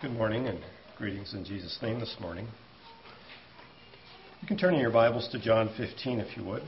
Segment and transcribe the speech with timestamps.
[0.00, 0.60] Good morning and
[0.96, 2.46] greetings in Jesus' name this morning.
[4.40, 6.62] You can turn in your Bibles to John 15 if you would.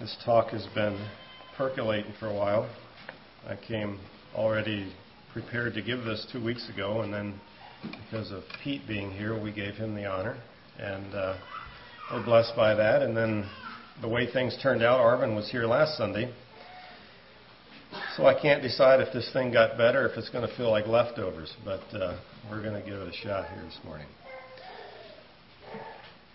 [0.00, 1.06] This talk has been
[1.58, 2.74] percolating for a while.
[3.46, 4.00] I came
[4.34, 4.94] already
[5.34, 7.38] prepared to give this two weeks ago, and then
[7.82, 10.38] because of Pete being here, we gave him the honor,
[10.78, 11.36] and uh,
[12.10, 13.02] we're blessed by that.
[13.02, 13.50] And then
[14.00, 16.32] the way things turned out, Arvin was here last Sunday
[18.16, 20.86] so I can't decide if this thing got better, if it's going to feel like
[20.86, 22.18] leftovers, but uh,
[22.50, 24.06] we're going to give it a shot here this morning.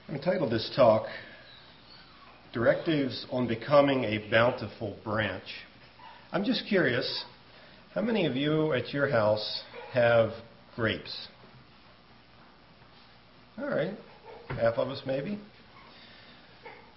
[0.10, 1.08] I entitled this talk,
[2.54, 5.44] Directives on Becoming a Bountiful Branch.
[6.32, 7.26] I'm just curious,
[7.94, 9.62] how many of you at your house
[9.94, 10.32] have
[10.76, 11.28] grapes?
[13.59, 13.94] All right,
[14.50, 15.40] half of us maybe.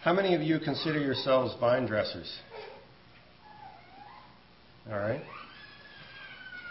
[0.03, 2.39] How many of you consider yourselves vine dressers?
[4.91, 5.23] All right.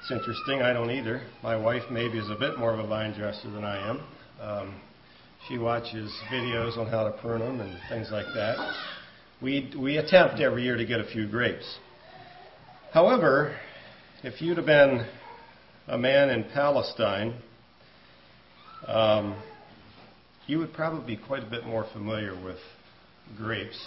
[0.01, 0.61] It's interesting.
[0.61, 1.21] I don't either.
[1.41, 4.03] My wife maybe is a bit more of a vine dresser than I am.
[4.41, 4.81] Um,
[5.47, 8.57] she watches videos on how to prune them and things like that.
[9.41, 11.77] We we attempt every year to get a few grapes.
[12.94, 13.55] However,
[14.23, 15.07] if you'd have been
[15.88, 17.35] a man in Palestine,
[18.85, 19.41] um,
[20.45, 22.59] you would probably be quite a bit more familiar with
[23.38, 23.79] grapes,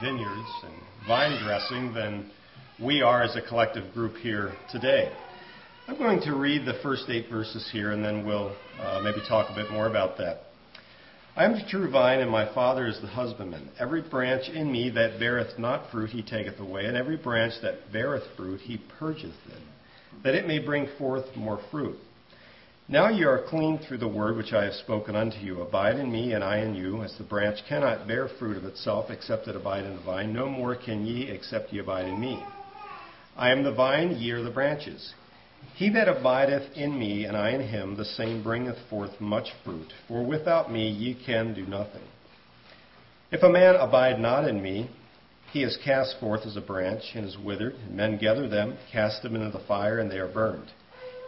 [0.00, 0.74] vineyards, and
[1.06, 2.32] vine dressing than
[2.82, 5.12] we are as a collective group here today.
[5.86, 9.50] I'm going to read the first eight verses here and then we'll uh, maybe talk
[9.50, 10.44] a bit more about that.
[11.36, 13.70] I am the true vine, and my Father is the husbandman.
[13.78, 17.92] Every branch in me that beareth not fruit, he taketh away, and every branch that
[17.92, 19.62] beareth fruit, he purgeth it,
[20.24, 21.96] that it may bring forth more fruit.
[22.88, 25.62] Now ye are clean through the word which I have spoken unto you.
[25.62, 29.10] Abide in me, and I in you, as the branch cannot bear fruit of itself
[29.10, 30.32] except it abide in the vine.
[30.32, 32.42] No more can ye except ye abide in me.
[33.40, 35.14] I am the vine, ye are the branches.
[35.74, 39.94] He that abideth in me, and I in him, the same bringeth forth much fruit.
[40.06, 42.02] For without me ye can do nothing.
[43.32, 44.90] If a man abide not in me,
[45.54, 49.22] he is cast forth as a branch, and is withered, and men gather them, cast
[49.22, 50.70] them into the fire, and they are burned.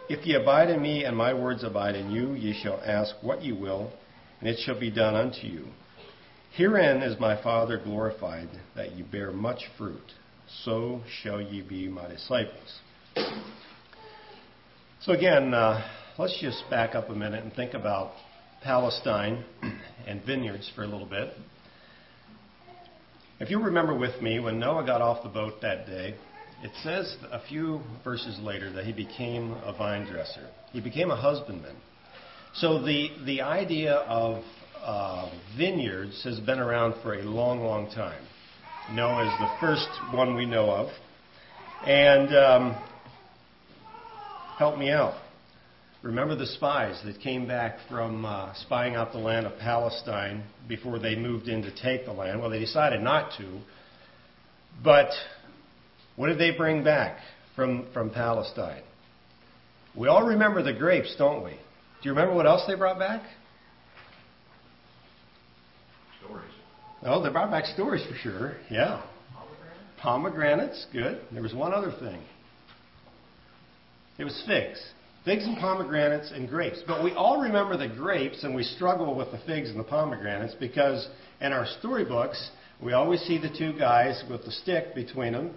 [0.07, 3.41] If ye abide in me, and my words abide in you, ye shall ask what
[3.41, 3.91] ye will,
[4.39, 5.65] and it shall be done unto you.
[6.51, 10.11] Herein is my Father glorified, that ye bear much fruit
[10.63, 12.79] so shall ye be my disciples.
[15.01, 15.85] So, again, uh,
[16.17, 18.13] let's just back up a minute and think about
[18.63, 19.43] Palestine
[20.07, 21.33] and vineyards for a little bit.
[23.39, 26.15] If you remember with me, when Noah got off the boat that day,
[26.63, 30.47] it says a few verses later that he became a vine dresser.
[30.71, 31.75] He became a husbandman.
[32.53, 34.43] So the, the idea of
[34.81, 38.23] uh, vineyards has been around for a long, long time.
[38.91, 40.89] Noah is the first one we know of.
[41.85, 42.83] And um,
[44.57, 45.15] help me out.
[46.01, 50.99] Remember the spies that came back from uh, spying out the land of Palestine before
[50.99, 52.41] they moved in to take the land?
[52.41, 53.59] Well, they decided not to.
[54.83, 55.09] But
[56.17, 57.19] what did they bring back
[57.55, 58.83] from, from Palestine?
[59.95, 61.51] We all remember the grapes, don't we?
[61.51, 63.23] Do you remember what else they brought back?
[67.05, 68.55] Oh, they brought back stories for sure.
[68.69, 69.01] Yeah.
[69.33, 70.01] Pomegranates?
[70.01, 71.21] Pomegranates, good.
[71.31, 72.21] There was one other thing.
[74.17, 74.81] It was figs.
[75.25, 76.81] Figs and pomegranates and grapes.
[76.85, 80.55] But we all remember the grapes and we struggle with the figs and the pomegranates
[80.59, 81.07] because
[81.41, 85.51] in our storybooks, we always see the two guys with the stick between them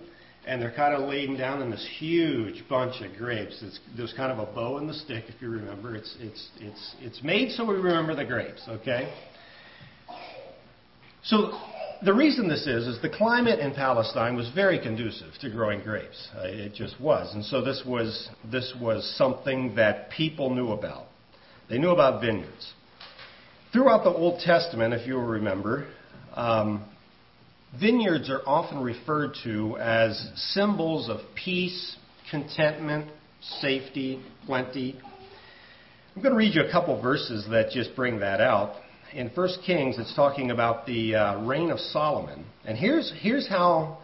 [0.47, 3.59] and they're kind of laying down in this huge bunch of grapes.
[3.63, 5.97] It's, there's kind of a bow in the stick, if you remember.
[5.97, 9.13] It's, it's, it's, it's made so we remember the grapes, okay?
[11.23, 11.59] So
[12.05, 16.29] the reason this is is the climate in Palestine was very conducive to growing grapes.
[16.37, 21.07] Uh, it just was, and so this was this was something that people knew about.
[21.69, 22.73] They knew about vineyards.
[23.73, 25.87] Throughout the Old Testament, if you'll remember,
[26.35, 26.85] um,
[27.79, 31.97] vineyards are often referred to as symbols of peace,
[32.31, 33.11] contentment,
[33.61, 34.99] safety, plenty.
[36.15, 38.77] I'm going to read you a couple verses that just bring that out
[39.17, 42.45] in 1 Kings, it's talking about the uh, reign of Solomon.
[42.67, 43.99] And here's, here's how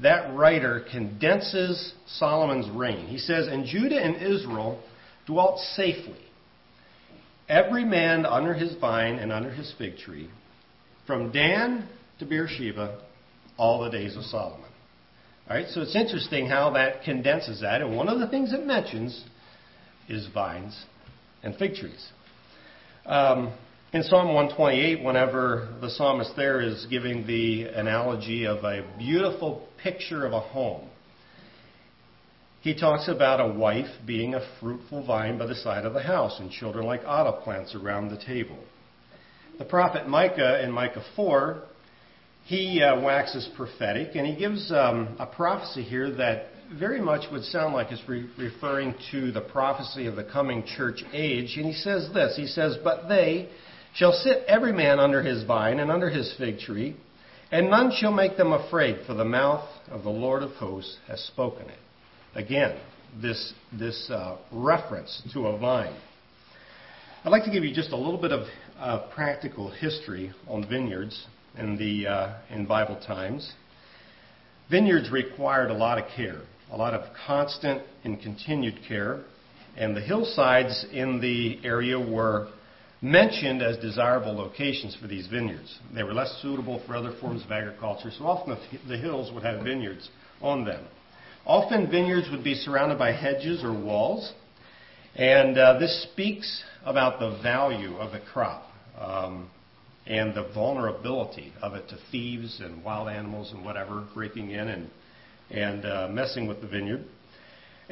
[0.00, 3.06] that writer condenses Solomon's reign.
[3.08, 4.80] He says, And Judah and Israel
[5.26, 6.20] dwelt safely,
[7.48, 10.30] every man under his vine and under his fig tree,
[11.08, 11.88] from Dan
[12.20, 13.02] to Beersheba,
[13.58, 14.60] all the days of Solomon.
[15.50, 17.82] All right, so it's interesting how that condenses that.
[17.82, 19.24] And one of the things it mentions
[20.08, 20.84] is vines
[21.42, 22.06] and fig trees.
[23.04, 23.52] Um,
[23.92, 30.24] in Psalm 128, whenever the psalmist there is giving the analogy of a beautiful picture
[30.24, 30.88] of a home,
[32.62, 36.38] he talks about a wife being a fruitful vine by the side of the house
[36.40, 38.56] and children like olive plants around the table.
[39.58, 41.62] The prophet Micah in Micah 4,
[42.44, 46.46] he uh, waxes prophetic and he gives um, a prophecy here that
[46.78, 51.04] very much would sound like it's re- referring to the prophecy of the coming church
[51.12, 51.58] age.
[51.58, 53.50] And he says this He says, But they
[53.94, 56.96] shall sit every man under his vine and under his fig tree,
[57.50, 61.20] and none shall make them afraid, for the mouth of the Lord of hosts has
[61.20, 61.78] spoken it.
[62.34, 62.78] Again,
[63.20, 65.94] this, this uh, reference to a vine.
[67.24, 68.46] I'd like to give you just a little bit of
[68.78, 71.26] uh, practical history on vineyards
[71.58, 73.52] in, the, uh, in Bible times.
[74.70, 76.40] Vineyards required a lot of care,
[76.70, 79.22] a lot of constant and continued care,
[79.76, 82.48] and the hillsides in the area were
[83.02, 85.80] mentioned as desirable locations for these vineyards.
[85.92, 88.56] They were less suitable for other forms of agriculture, so often
[88.88, 90.08] the hills would have vineyards
[90.40, 90.84] on them.
[91.44, 94.32] Often vineyards would be surrounded by hedges or walls,
[95.16, 98.62] and uh, this speaks about the value of the crop
[98.98, 99.50] um,
[100.06, 104.90] and the vulnerability of it to thieves and wild animals and whatever breaking in and,
[105.50, 107.04] and uh, messing with the vineyard.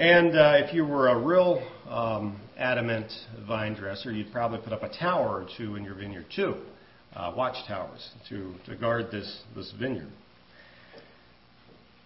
[0.00, 3.12] And uh, if you were a real um, adamant
[3.46, 6.54] vine dresser, you'd probably put up a tower or two in your vineyard too,
[7.14, 10.08] uh, watchtowers to, to guard this, this vineyard.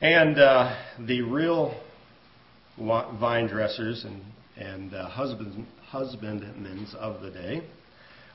[0.00, 0.76] And uh,
[1.06, 1.80] the real
[2.76, 4.22] vine dressers and,
[4.56, 7.62] and uh, husband, husbandmen of the day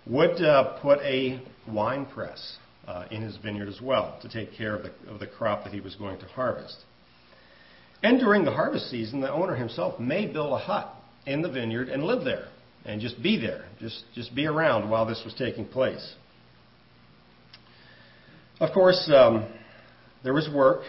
[0.08, 4.78] would uh, put a wine press uh, in his vineyard as well to take care
[4.78, 6.86] of the, of the crop that he was going to harvest.
[8.02, 10.94] And during the harvest season, the owner himself may build a hut
[11.26, 12.48] in the vineyard and live there
[12.86, 16.16] and just be there, just, just be around while this was taking place.
[18.60, 19.48] Of course, um,
[20.24, 20.84] there was work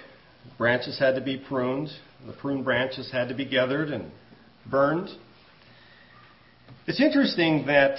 [0.58, 1.90] Branches had to be pruned.
[2.26, 4.10] The pruned branches had to be gathered and
[4.70, 5.08] burned.
[6.86, 7.98] It's interesting that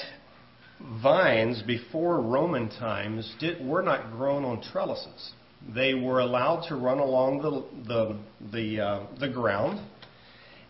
[1.01, 5.31] vines before Roman times did, were not grown on trellises.
[5.67, 8.17] They were allowed to run along the, the,
[8.51, 9.79] the, uh, the ground.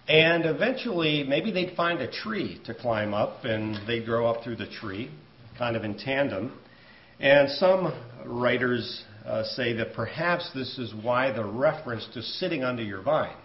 [0.08, 4.58] And eventually, maybe they'd find a tree to climb up, and they'd grow up through
[4.58, 5.10] the tree,
[5.58, 6.52] kind of in tandem.
[7.20, 7.94] And some
[8.26, 13.36] writers uh, say that perhaps this is why the reference to sitting under your vine.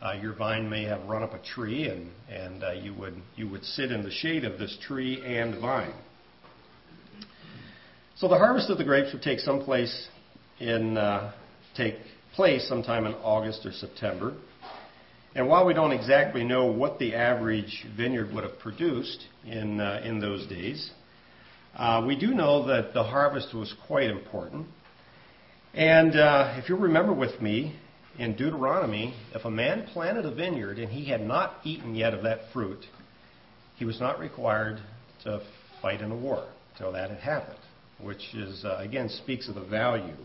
[0.00, 3.48] Uh, your vine may have run up a tree, and, and uh, you, would, you
[3.48, 5.92] would sit in the shade of this tree and vine.
[8.16, 10.08] So the harvest of the grapes would take some place
[10.60, 11.32] in uh,
[11.76, 11.96] take
[12.34, 14.36] place sometime in August or September.
[15.34, 20.00] And while we don't exactly know what the average vineyard would have produced in, uh,
[20.04, 20.90] in those days,
[21.76, 24.66] uh, we do know that the harvest was quite important.
[25.74, 27.76] And uh, if you remember with me,
[28.18, 32.24] in Deuteronomy, if a man planted a vineyard and he had not eaten yet of
[32.24, 32.84] that fruit,
[33.76, 34.80] he was not required
[35.22, 35.40] to
[35.80, 37.58] fight in a war until that had happened,
[38.00, 40.16] which is, uh, again, speaks of the value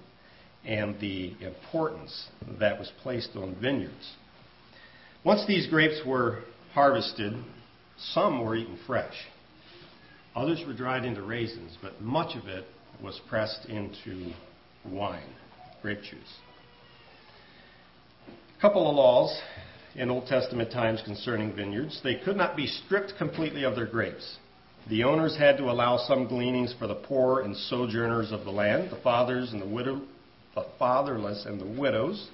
[0.65, 2.27] and the importance
[2.60, 4.13] that was placed on vineyards.
[5.24, 6.39] Once these grapes were
[6.74, 7.33] harvested,
[7.98, 9.15] some were eaten fresh.
[10.36, 12.65] Others were dried into raisins, but much of it
[13.01, 14.33] was pressed into
[14.86, 15.30] wine,
[15.81, 16.38] grape juice.
[18.57, 19.38] A couple of laws
[19.95, 22.01] in Old Testament times concerning vineyards.
[22.04, 24.38] They could not be stripped completely of their grapes.
[24.89, 28.91] The owners had to allow some gleanings for the poor and sojourners of the land,
[28.91, 30.01] the fathers and the widow,
[30.55, 32.29] the fatherless and the widows.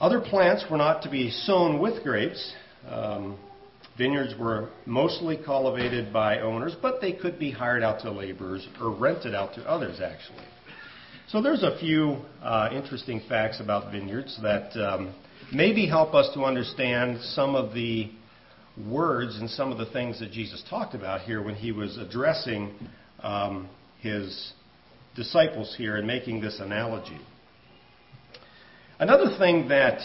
[0.00, 2.54] Other plants were not to be sown with grapes.
[2.88, 3.38] Um,
[3.96, 8.90] Vineyards were mostly cultivated by owners, but they could be hired out to laborers or
[8.90, 10.44] rented out to others, actually.
[11.28, 15.14] So there's a few uh, interesting facts about vineyards that um,
[15.52, 18.10] maybe help us to understand some of the
[18.86, 22.74] words and some of the things that Jesus talked about here when he was addressing
[23.20, 23.68] um,
[24.00, 24.52] his
[25.16, 27.18] disciples here in making this analogy.
[28.98, 30.00] Another thing that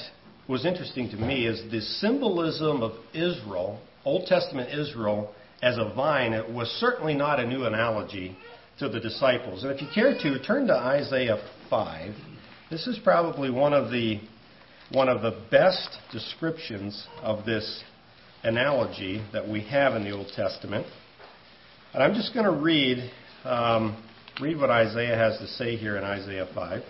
[0.48, 6.34] was interesting to me is the symbolism of Israel, Old Testament Israel, as a vine.
[6.34, 8.36] It was certainly not a new analogy
[8.80, 9.64] to the disciples.
[9.64, 11.38] And if you care to, turn to Isaiah
[11.70, 12.16] 5.
[12.70, 14.20] This is probably one of the
[14.92, 17.82] one of the best descriptions of this
[18.44, 20.86] analogy that we have in the Old Testament.
[21.94, 23.10] And I'm just going to read
[23.46, 24.04] um,
[24.42, 26.82] read what Isaiah has to say here in Isaiah 5.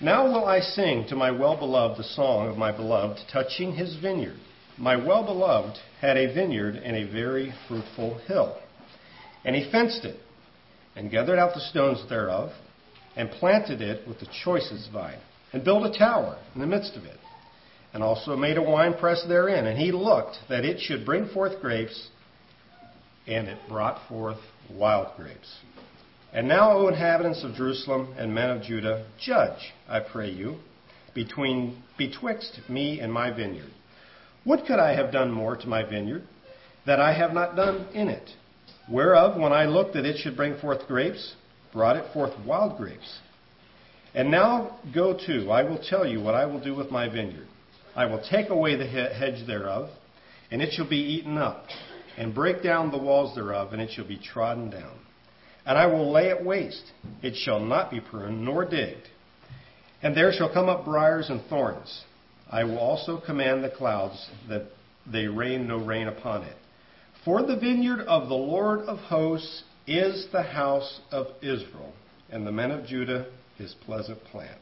[0.00, 3.96] Now will I sing to my well beloved the song of my beloved touching his
[3.96, 4.38] vineyard.
[4.78, 8.56] My well beloved had a vineyard in a very fruitful hill.
[9.44, 10.20] And he fenced it,
[10.94, 12.52] and gathered out the stones thereof,
[13.16, 15.18] and planted it with the choicest vine.
[15.52, 17.18] and built a tower in the midst of it,
[17.92, 19.66] and also made a winepress therein.
[19.66, 22.08] And he looked that it should bring forth grapes,
[23.26, 24.38] and it brought forth
[24.70, 25.58] wild grapes.
[26.32, 30.58] And now, O inhabitants of Jerusalem and men of Judah, judge, I pray you,
[31.14, 33.70] between betwixt me and my vineyard.
[34.44, 36.22] What could I have done more to my vineyard
[36.86, 38.30] that I have not done in it?
[38.90, 41.34] Whereof, when I looked that it should bring forth grapes,
[41.72, 43.20] brought it forth wild grapes.
[44.14, 47.46] And now go to, I will tell you what I will do with my vineyard.
[47.94, 49.90] I will take away the hedge thereof,
[50.50, 51.66] and it shall be eaten up,
[52.16, 54.98] and break down the walls thereof, and it shall be trodden down.
[55.64, 56.92] And I will lay it waste,
[57.22, 59.08] it shall not be pruned nor digged.
[60.02, 62.04] And there shall come up briers and thorns.
[62.50, 64.66] I will also command the clouds that
[65.10, 66.56] they rain no rain upon it.
[67.24, 71.92] For the vineyard of the Lord of hosts is the house of Israel,
[72.30, 73.26] and the men of Judah
[73.58, 74.60] his pleasant plant.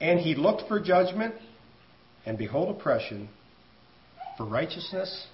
[0.00, 1.34] And he looked for judgment,
[2.24, 3.28] and behold oppression,
[4.36, 5.26] for righteousness,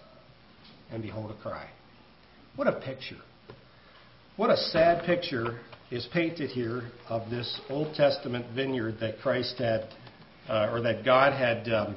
[0.92, 1.68] and behold a cry.
[2.56, 3.16] What a picture.
[4.36, 9.88] What a sad picture is painted here of this Old Testament vineyard that Christ had,
[10.48, 11.96] uh, or that God had um,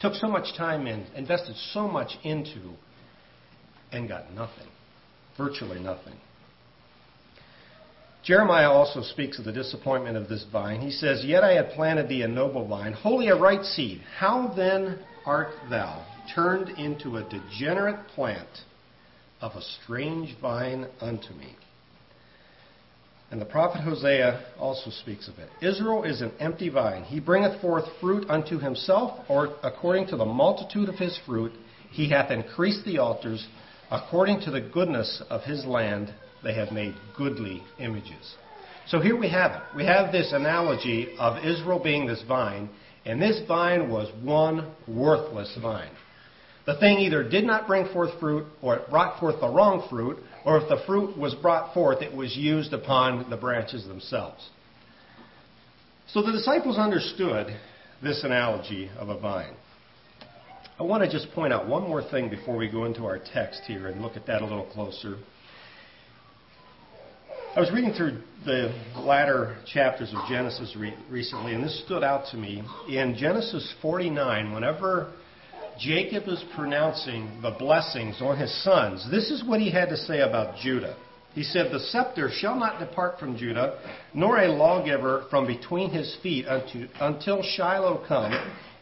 [0.00, 2.72] took so much time in, invested so much into,
[3.92, 4.68] and got nothing.
[5.36, 6.14] Virtually nothing.
[8.22, 10.80] Jeremiah also speaks of the disappointment of this vine.
[10.80, 14.02] He says, Yet I had planted thee a noble vine, wholly a right seed.
[14.18, 16.04] How then art thou
[16.34, 18.48] turned into a degenerate plant
[19.40, 21.56] of a strange vine unto me?
[23.30, 25.48] And the prophet Hosea also speaks of it.
[25.64, 27.04] Israel is an empty vine.
[27.04, 31.52] He bringeth forth fruit unto himself, or according to the multitude of his fruit,
[31.90, 33.46] he hath increased the altars.
[33.90, 36.12] According to the goodness of his land,
[36.42, 38.34] they have made goodly images.
[38.88, 39.62] So here we have it.
[39.76, 42.68] We have this analogy of Israel being this vine,
[43.04, 45.90] and this vine was one worthless vine.
[46.66, 50.18] The thing either did not bring forth fruit, or it brought forth the wrong fruit,
[50.44, 54.48] or if the fruit was brought forth, it was used upon the branches themselves.
[56.08, 57.56] So the disciples understood
[58.02, 59.54] this analogy of a vine.
[60.78, 63.62] I want to just point out one more thing before we go into our text
[63.66, 65.18] here and look at that a little closer.
[67.54, 72.26] I was reading through the latter chapters of Genesis re- recently, and this stood out
[72.30, 72.62] to me.
[72.88, 75.12] In Genesis 49, whenever
[75.80, 80.20] Jacob is pronouncing the blessings on his sons, this is what he had to say
[80.20, 80.96] about Judah.
[81.34, 83.78] He said, The scepter shall not depart from Judah,
[84.12, 88.32] nor a lawgiver from between his feet unto, until Shiloh come,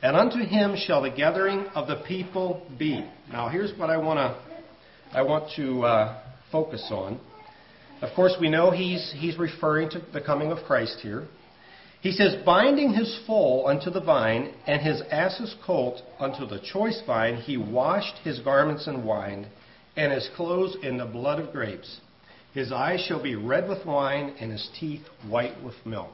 [0.02, 3.06] and unto him shall the gathering of the people be.
[3.30, 4.48] Now, here's what I want to
[5.10, 7.18] I want to uh, focus on.
[8.02, 11.26] Of course, we know he's he's referring to the coming of Christ here.
[12.00, 17.02] He says, binding his foal unto the vine, and his ass's colt unto the choice
[17.06, 19.48] vine, he washed his garments in wine,
[19.96, 22.00] and his clothes in the blood of grapes.
[22.54, 26.12] His eyes shall be red with wine, and his teeth white with milk.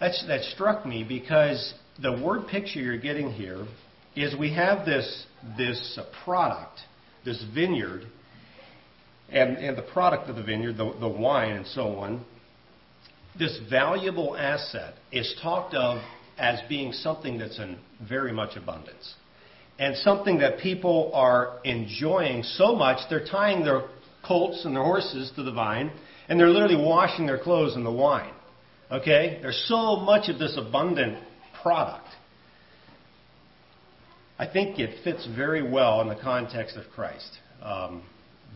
[0.00, 3.64] That's, that struck me because the word picture you're getting here
[4.16, 6.80] is we have this, this product,
[7.24, 8.02] this vineyard,
[9.28, 12.24] and, and the product of the vineyard, the, the wine and so on,
[13.36, 16.02] this valuable asset is talked of
[16.38, 19.14] as being something that's in very much abundance.
[19.78, 23.82] And something that people are enjoying so much, they're tying their
[24.26, 25.92] colts and their horses to the vine,
[26.28, 28.32] and they're literally washing their clothes in the wine.
[28.90, 29.38] Okay?
[29.40, 31.18] There's so much of this abundant
[31.62, 32.08] product.
[34.38, 37.38] I think it fits very well in the context of Christ.
[37.62, 38.02] Um,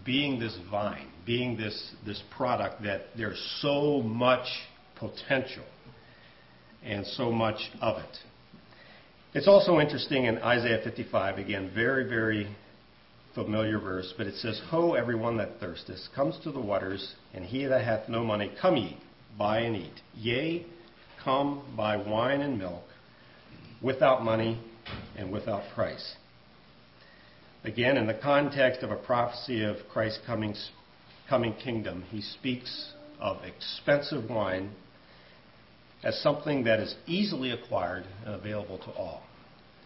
[0.04, 4.46] being this vine, being this, this product that there's so much
[4.98, 5.64] potential
[6.84, 8.18] and so much of it.
[9.34, 12.54] It's also interesting in Isaiah 55, again, very, very
[13.34, 17.64] familiar verse, but it says, Ho, everyone that thirsteth, comes to the waters, and he
[17.64, 18.98] that hath no money, come ye,
[19.38, 20.00] buy and eat.
[20.14, 20.66] Yea,
[21.24, 22.84] come buy wine and milk,
[23.80, 24.60] without money
[25.16, 26.16] and without price.
[27.64, 30.54] Again, in the context of a prophecy of Christ's coming,
[31.28, 34.72] coming kingdom, he speaks of expensive wine
[36.02, 39.22] as something that is easily acquired and available to all.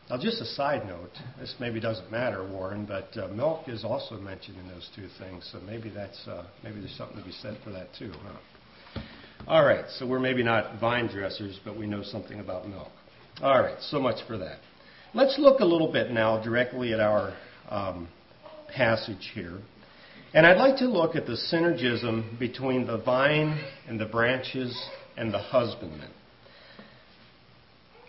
[0.08, 4.16] Now, just a side note, this maybe doesn't matter, Warren, but uh, milk is also
[4.16, 7.58] mentioned in those two things, so maybe that's uh, maybe there's something to be said
[7.62, 9.00] for that too, huh?
[9.48, 12.88] All right, so we're maybe not vine dressers, but we know something about milk.
[13.42, 14.60] All right, so much for that.
[15.12, 17.36] Let's look a little bit now directly at our
[17.68, 18.08] um,
[18.74, 19.58] passage here.
[20.34, 23.58] And I'd like to look at the synergism between the vine
[23.88, 24.76] and the branches
[25.16, 26.10] and the husbandman.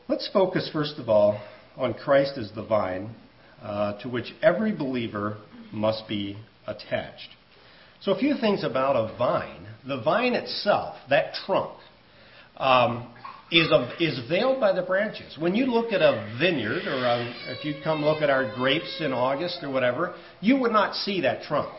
[0.09, 1.41] Let's focus, first of all,
[1.75, 3.15] on Christ as the vine,
[3.61, 5.37] uh, to which every believer
[5.71, 7.29] must be attached.
[8.01, 9.67] So, a few things about a vine.
[9.85, 11.77] The vine itself, that trunk,
[12.57, 13.11] um,
[13.51, 15.37] is, a, is veiled by the branches.
[15.39, 18.97] When you look at a vineyard, or a, if you come look at our grapes
[18.99, 21.73] in August or whatever, you would not see that trunk.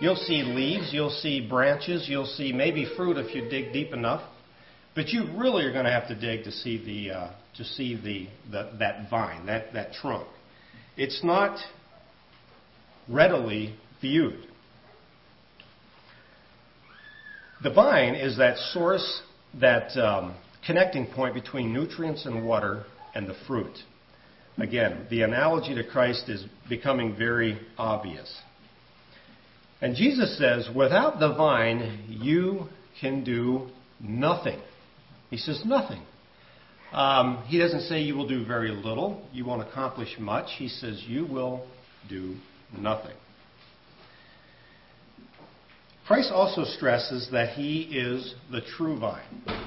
[0.00, 4.22] You'll see leaves, you'll see branches, you'll see maybe fruit if you dig deep enough,
[4.94, 7.94] but you really are going to have to dig to see the uh, to see
[7.94, 10.28] the, the that vine, that that trunk.
[10.98, 11.58] It's not
[13.08, 14.44] readily viewed.
[17.62, 19.22] The vine is that source,
[19.60, 20.34] that um,
[20.66, 23.76] connecting point between nutrients and water and the fruit.
[24.58, 28.34] Again, the analogy to Christ is becoming very obvious.
[29.80, 32.66] And Jesus says, without the vine, you
[33.00, 33.68] can do
[34.00, 34.58] nothing.
[35.30, 36.02] He says, nothing.
[36.92, 40.46] Um, he doesn't say you will do very little, you won't accomplish much.
[40.56, 41.66] He says, you will
[42.08, 42.36] do
[42.76, 43.14] nothing.
[46.06, 49.65] Christ also stresses that he is the true vine.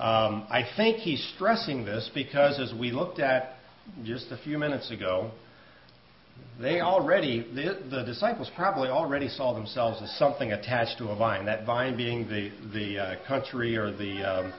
[0.00, 3.56] Um, I think he's stressing this because, as we looked at
[4.02, 5.30] just a few minutes ago,
[6.58, 11.44] they already, the, the disciples probably already saw themselves as something attached to a vine.
[11.44, 14.52] That vine being the the uh, country or the, um,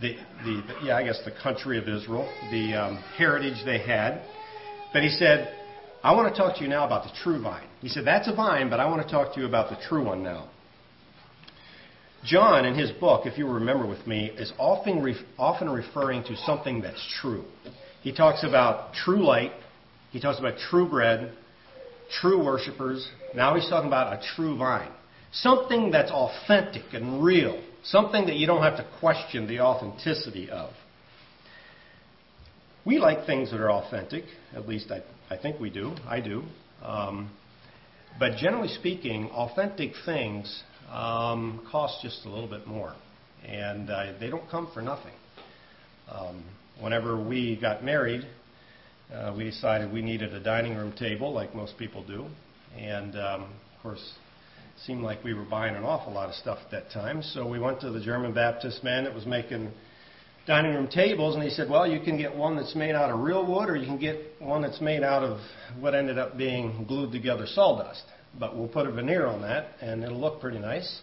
[0.00, 4.22] the the yeah, I guess the country of Israel, the um, heritage they had.
[4.94, 5.54] But he said,
[6.02, 8.34] "I want to talk to you now about the true vine." He said, "That's a
[8.34, 10.48] vine, but I want to talk to you about the true one now."
[12.26, 16.36] John, in his book, if you remember with me, is often, re- often referring to
[16.38, 17.44] something that's true.
[18.02, 19.52] He talks about true light,
[20.10, 21.32] he talks about true bread,
[22.20, 23.08] true worshippers.
[23.34, 24.90] Now he's talking about a true vine.
[25.32, 27.62] Something that's authentic and real.
[27.84, 30.70] Something that you don't have to question the authenticity of.
[32.84, 34.24] We like things that are authentic.
[34.54, 35.02] At least I,
[35.32, 35.94] I think we do.
[36.06, 36.42] I do.
[36.82, 37.30] Um,
[38.18, 42.94] but generally speaking, authentic things um, cost just a little bit more.
[43.46, 45.12] And uh, they don't come for nothing.
[46.10, 46.44] Um,
[46.80, 48.26] whenever we got married,
[49.12, 52.26] uh, we decided we needed a dining room table, like most people do.
[52.76, 54.14] And um, of course,
[54.84, 57.22] seemed like we were buying an awful lot of stuff at that time.
[57.22, 59.70] So we went to the German Baptist man that was making
[60.46, 63.20] dining room tables, and he said, Well, you can get one that's made out of
[63.20, 65.40] real wood, or you can get one that's made out of
[65.80, 68.02] what ended up being glued together sawdust
[68.38, 71.00] but we'll put a veneer on that and it'll look pretty nice.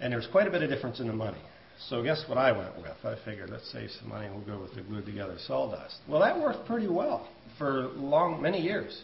[0.00, 1.40] And there's quite a bit of difference in the money.
[1.88, 2.96] So guess what I went with?
[3.04, 5.96] I figured let's save some money and we'll go with the glued together sawdust.
[6.08, 9.02] Well, that worked pretty well for long many years.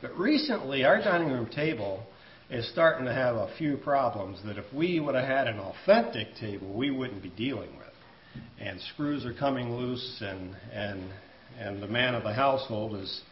[0.00, 2.04] But recently, our dining room table
[2.50, 6.34] is starting to have a few problems that if we would have had an authentic
[6.40, 8.42] table, we wouldn't be dealing with.
[8.58, 11.10] And screws are coming loose, and and
[11.58, 13.22] and the man of the household is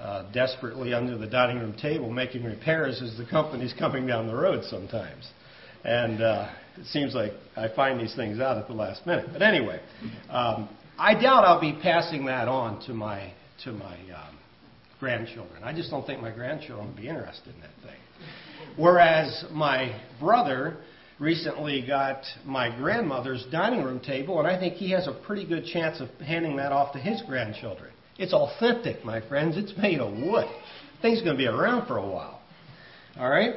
[0.00, 4.34] uh, desperately under the dining room table making repairs as the company's coming down the
[4.34, 5.28] road sometimes.
[5.84, 9.28] And uh, it seems like I find these things out at the last minute.
[9.32, 9.80] But anyway,
[10.28, 13.32] um, I doubt I'll be passing that on to my
[13.64, 14.38] to my um,
[15.00, 15.62] grandchildren.
[15.62, 18.00] I just don't think my grandchildren would be interested in that thing.
[18.76, 20.78] Whereas my brother
[21.18, 25.64] recently got my grandmother's dining room table, and I think he has a pretty good
[25.64, 27.92] chance of handing that off to his grandchildren.
[28.18, 29.56] It's authentic, my friends.
[29.56, 30.46] It's made of wood.
[31.02, 32.40] Thing's going to be around for a while.
[33.18, 33.54] All right?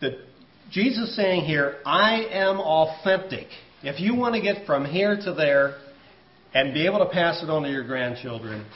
[0.00, 0.22] The,
[0.70, 3.48] Jesus saying here, I am authentic.
[3.82, 5.78] If you want to get from here to there
[6.54, 8.66] and be able to pass it on to your grandchildren,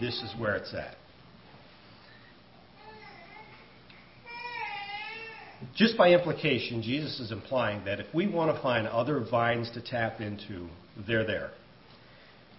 [0.00, 0.96] this is where it's at.
[5.74, 9.80] Just by implication, Jesus is implying that if we want to find other vines to
[9.80, 10.68] tap into,
[11.06, 11.50] they're there.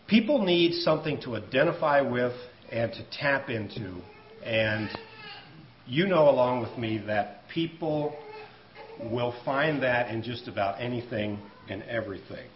[0.08, 2.34] People need something to identify with
[2.72, 3.96] and to tap into.
[4.44, 4.90] And
[5.86, 8.18] you know, along with me, that people
[9.12, 11.40] will find that in just about anything
[11.70, 12.48] and everything.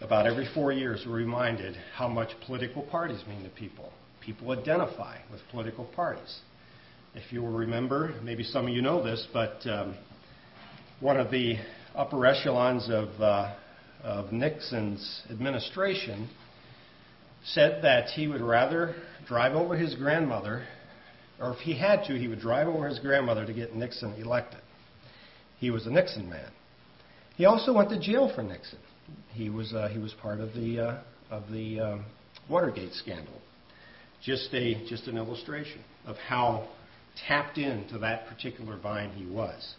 [0.00, 3.92] About every four years, we're reminded how much political parties mean to people.
[4.20, 6.40] People identify with political parties.
[7.14, 9.96] If you will remember, maybe some of you know this, but um,
[11.00, 11.56] one of the
[11.94, 13.54] upper echelons of uh,
[14.04, 16.28] of Nixon's administration
[17.44, 18.94] said that he would rather
[19.26, 20.66] drive over his grandmother,
[21.40, 24.60] or if he had to, he would drive over his grandmother to get Nixon elected.
[25.58, 26.50] He was a Nixon man.
[27.36, 28.78] He also went to jail for Nixon.
[29.32, 30.98] He was uh, he was part of the uh,
[31.30, 32.04] of the um,
[32.48, 33.40] Watergate scandal.
[34.22, 36.68] Just a just an illustration of how
[37.26, 39.74] tapped into that particular vine he was.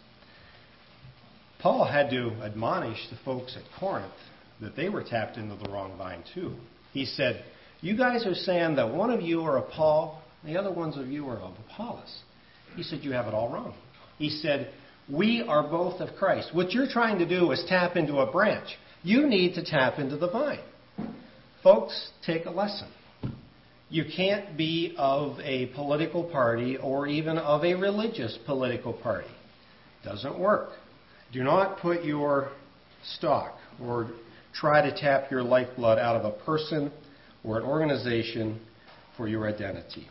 [1.65, 4.13] Paul had to admonish the folks at Corinth
[4.62, 6.54] that they were tapped into the wrong vine too.
[6.93, 7.43] He said,
[7.82, 11.08] You guys are saying that one of you are of Paul, the other ones of
[11.08, 12.19] you are of Apollos.
[12.75, 13.73] He said, You have it all wrong.
[14.19, 14.73] He said,
[15.12, 16.54] We are both of Christ.
[16.54, 18.67] What you're trying to do is tap into a branch.
[19.01, 20.60] You need to tap into the vine.
[21.63, 22.89] Folks, take a lesson.
[23.89, 29.34] You can't be of a political party or even of a religious political party.
[30.04, 30.69] Doesn't work.
[31.36, 32.50] Do not put your
[33.17, 34.10] stock or
[34.54, 36.93] try to tap your lifeblood out of a person
[37.43, 38.62] or an organization
[39.17, 40.08] for your identity.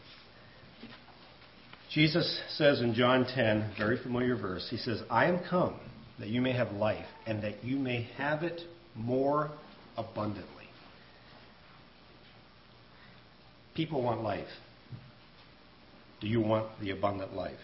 [1.95, 5.81] Jesus says in John 10, very familiar verse, he says, I am come
[6.19, 8.61] that you may have life and that you may have it
[8.95, 9.51] more
[9.97, 10.69] abundantly.
[13.75, 14.45] People want life.
[16.21, 17.57] Do you want the abundant life?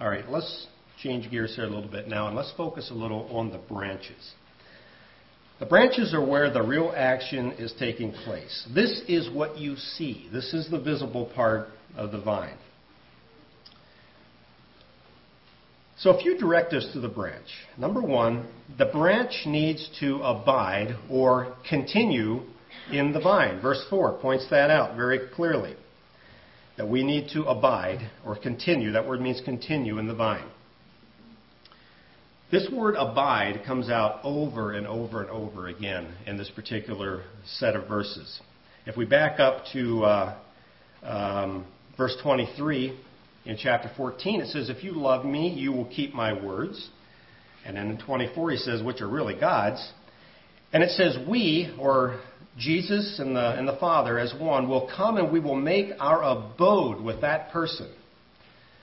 [0.00, 0.66] All right, let's
[1.02, 4.34] change gears here a little bit now and let's focus a little on the branches.
[5.60, 8.66] The branches are where the real action is taking place.
[8.72, 10.28] This is what you see.
[10.32, 12.56] This is the visible part of the vine.
[15.98, 17.48] So, a few directives to the branch.
[17.76, 18.46] Number one,
[18.78, 22.42] the branch needs to abide or continue
[22.92, 23.60] in the vine.
[23.60, 25.74] Verse 4 points that out very clearly.
[26.76, 28.92] That we need to abide or continue.
[28.92, 30.48] That word means continue in the vine.
[32.50, 37.76] This word abide comes out over and over and over again in this particular set
[37.76, 38.40] of verses.
[38.86, 40.38] If we back up to uh,
[41.02, 41.66] um,
[41.98, 42.98] verse 23
[43.44, 46.88] in chapter 14, it says, If you love me, you will keep my words.
[47.66, 49.86] And then in 24, he says, Which are really God's.
[50.72, 52.18] And it says, We, or
[52.56, 56.22] Jesus and the, and the Father as one, will come and we will make our
[56.22, 57.92] abode with that person.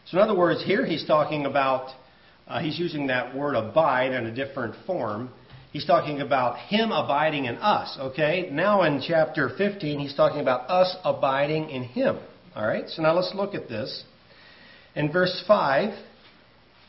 [0.05, 1.89] So, in other words, here he's talking about,
[2.47, 5.29] uh, he's using that word abide in a different form.
[5.71, 8.49] He's talking about him abiding in us, okay?
[8.51, 12.17] Now in chapter 15, he's talking about us abiding in him.
[12.55, 12.87] All right?
[12.87, 14.03] So now let's look at this.
[14.95, 15.93] In verse 5,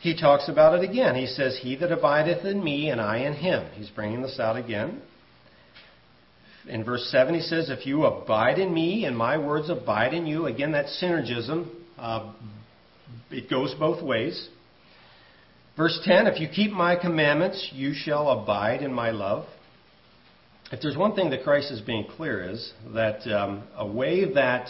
[0.01, 1.17] he talks about it again.
[1.17, 3.69] He says, He that abideth in me and I in him.
[3.75, 5.03] He's bringing this out again.
[6.69, 10.27] In verse 7, he says, If you abide in me and my words abide in
[10.27, 12.33] you, again, that synergism, uh,
[13.31, 14.49] it goes both ways.
[15.77, 19.47] Verse 10, If you keep my commandments, you shall abide in my love.
[20.73, 24.69] If there's one thing that Christ is being clear is that um, a way that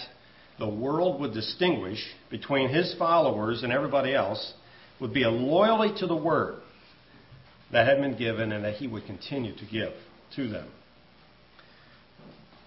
[0.59, 4.55] the world would distinguish between his followers and everybody else
[5.01, 6.57] would be a loyalty to the word
[7.73, 9.92] that had been given and that he would continue to give
[10.35, 10.69] to them.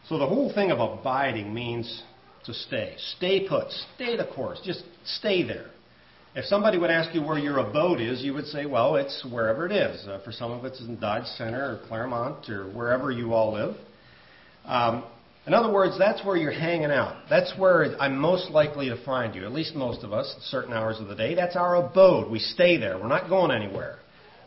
[0.08, 2.04] So the whole thing of abiding means
[2.46, 2.96] to stay.
[3.18, 3.68] Stay put.
[3.96, 4.60] Stay the course.
[4.64, 5.68] Just stay there.
[6.36, 9.66] If somebody would ask you where your abode is, you would say, well, it's wherever
[9.66, 10.08] it is.
[10.08, 13.54] Uh, for some of us, it's in Dodge Center or Claremont or wherever you all
[13.54, 13.76] live.
[14.66, 15.06] Um,
[15.48, 17.24] in other words, that's where you're hanging out.
[17.32, 20.72] That's where I'm most likely to find you, at least most of us, at certain
[20.72, 21.34] hours of the day.
[21.34, 22.30] That's our abode.
[22.30, 23.00] We stay there.
[23.00, 23.98] We're not going anywhere.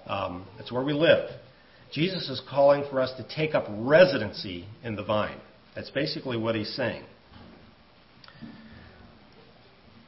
[0.06, 1.30] Um, that's where we live.
[1.92, 5.38] Jesus is calling for us to take up residency in the vine.
[5.74, 7.02] That's basically what he's saying.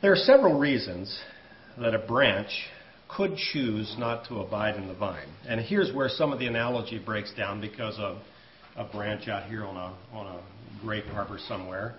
[0.00, 1.18] There are several reasons
[1.80, 2.50] that a branch
[3.08, 5.28] could choose not to abide in the vine.
[5.46, 9.76] And here's where some of the analogy breaks down because a branch out here on
[9.76, 10.40] a, on a
[10.82, 11.94] grape harbor somewhere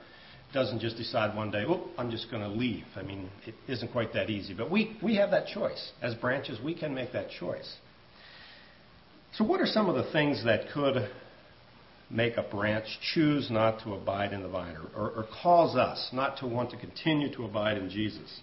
[0.54, 2.86] doesn't just decide one day, oh, I'm just going to leave.
[2.96, 4.54] I mean, it isn't quite that easy.
[4.54, 5.92] But we, we have that choice.
[6.02, 7.76] As branches, we can make that choice.
[9.34, 11.10] So, what are some of the things that could
[12.10, 16.10] make a branch choose not to abide in the vine or, or, or cause us
[16.14, 18.40] not to want to continue to abide in Jesus?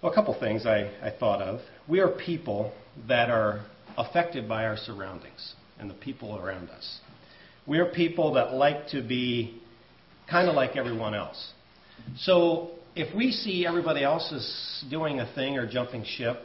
[0.00, 1.60] Well, a couple things I, I thought of.
[1.88, 2.72] We are people
[3.08, 3.64] that are
[3.96, 7.00] affected by our surroundings and the people around us.
[7.66, 9.60] We are people that like to be
[10.30, 11.52] kind of like everyone else.
[12.18, 16.36] So if we see everybody else is doing a thing or jumping ship,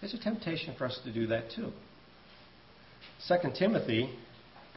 [0.00, 1.70] there's a temptation for us to do that too.
[3.20, 4.10] Second Timothy,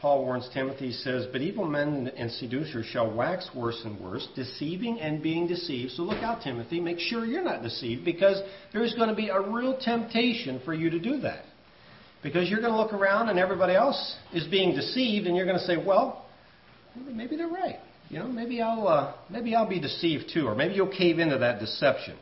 [0.00, 4.26] Paul warns Timothy, he says, But evil men and seducers shall wax worse and worse,
[4.34, 5.92] deceiving and being deceived.
[5.92, 6.80] So look out, Timothy.
[6.80, 8.40] Make sure you're not deceived because
[8.72, 11.44] there's going to be a real temptation for you to do that.
[12.22, 15.58] Because you're going to look around and everybody else is being deceived, and you're going
[15.58, 16.24] to say, Well,
[16.96, 17.78] maybe they're right.
[18.08, 21.38] You know, maybe I'll, uh, maybe I'll be deceived too, or maybe you'll cave into
[21.38, 22.16] that deception.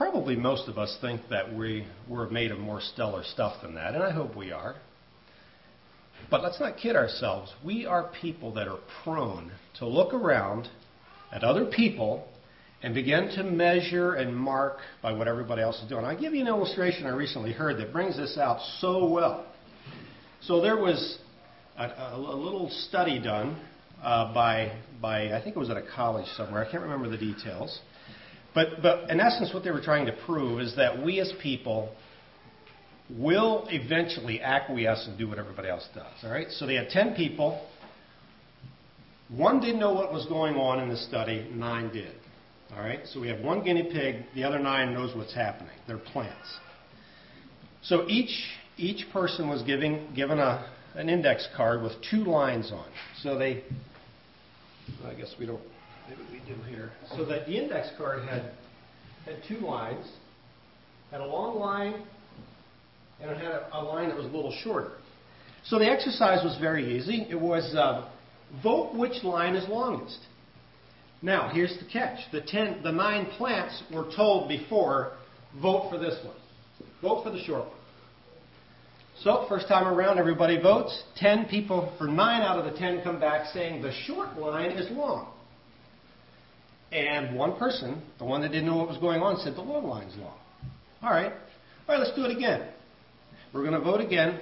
[0.00, 3.94] Probably most of us think that we, we're made of more stellar stuff than that,
[3.94, 4.76] and I hope we are.
[6.30, 7.52] But let's not kid ourselves.
[7.62, 10.68] We are people that are prone to look around
[11.30, 12.26] at other people
[12.82, 16.06] and begin to measure and mark by what everybody else is doing.
[16.06, 19.44] I'll give you an illustration I recently heard that brings this out so well.
[20.40, 21.18] So there was
[21.76, 23.60] a, a, a little study done
[24.02, 26.66] uh, by, by, I think it was at a college somewhere.
[26.66, 27.80] I can't remember the details.
[28.54, 31.94] But, but in essence, what they were trying to prove is that we as people
[33.08, 36.12] will eventually acquiesce and do what everybody else does.
[36.22, 36.48] All right?
[36.50, 37.66] So they had 10 people.
[39.28, 42.14] One didn't know what was going on in the study, nine did.
[42.74, 43.00] All right?
[43.06, 45.72] So we have one guinea pig, the other nine knows what's happening.
[45.86, 46.58] They're plants.
[47.82, 48.44] So each,
[48.76, 52.86] each person was giving, given a, an index card with two lines on.
[53.22, 53.64] So they,
[55.04, 55.62] I guess we don't,
[56.32, 56.90] we do here.
[57.16, 58.52] So that the index card had,
[59.24, 60.06] had two lines,
[61.10, 62.02] had a long line,
[63.20, 64.92] and it had a, a line that was a little shorter.
[65.64, 67.26] So the exercise was very easy.
[67.28, 68.10] It was uh,
[68.62, 70.18] vote which line is longest.
[71.22, 72.18] Now, here's the catch.
[72.32, 75.12] The, ten, the nine plants were told before,
[75.60, 76.36] vote for this one.
[77.02, 77.76] Vote for the short one.
[79.22, 81.02] So, first time around, everybody votes.
[81.16, 84.90] Ten people, for nine out of the ten, come back saying the short line is
[84.92, 85.30] long.
[86.92, 89.86] And one person, the one that didn't know what was going on, said the long
[89.86, 90.36] line's long.
[91.02, 91.32] All right.
[91.32, 92.68] All right, let's do it again.
[93.52, 94.40] We're going to vote again.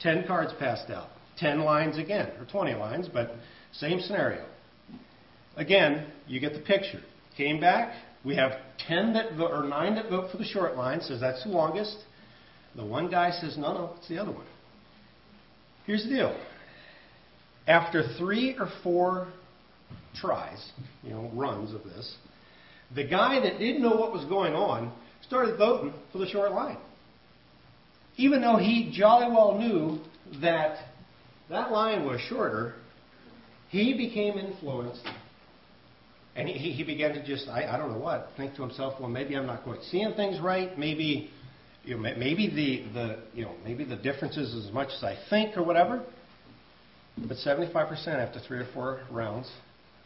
[0.00, 1.08] Ten cards passed out.
[1.38, 3.32] Ten lines again, or 20 lines, but
[3.72, 4.46] same scenario.
[5.56, 7.00] Again, you get the picture.
[7.36, 7.94] Came back.
[8.24, 8.52] We have
[8.88, 11.96] 10 that vote, or 9 that vote for the short line, says that's the longest.
[12.74, 14.46] The one guy says, no, no, it's the other one.
[15.86, 16.40] Here's the deal.
[17.66, 19.28] After three or four
[20.14, 20.72] tries,
[21.02, 22.16] you know, runs of this,
[22.94, 24.92] the guy that didn't know what was going on
[25.26, 26.78] started voting for the short line.
[28.16, 29.98] Even though he jolly well knew
[30.40, 30.78] that
[31.50, 32.74] that line was shorter,
[33.68, 35.06] he became influenced
[36.36, 39.08] and he, he began to just, I, I don't know what, think to himself, well,
[39.08, 40.78] maybe I'm not quite seeing things right.
[40.78, 41.30] Maybe,
[41.82, 45.16] you know, maybe the, the, you know, maybe the difference is as much as I
[45.30, 46.04] think or whatever.
[47.16, 49.50] But 75% after three or four rounds,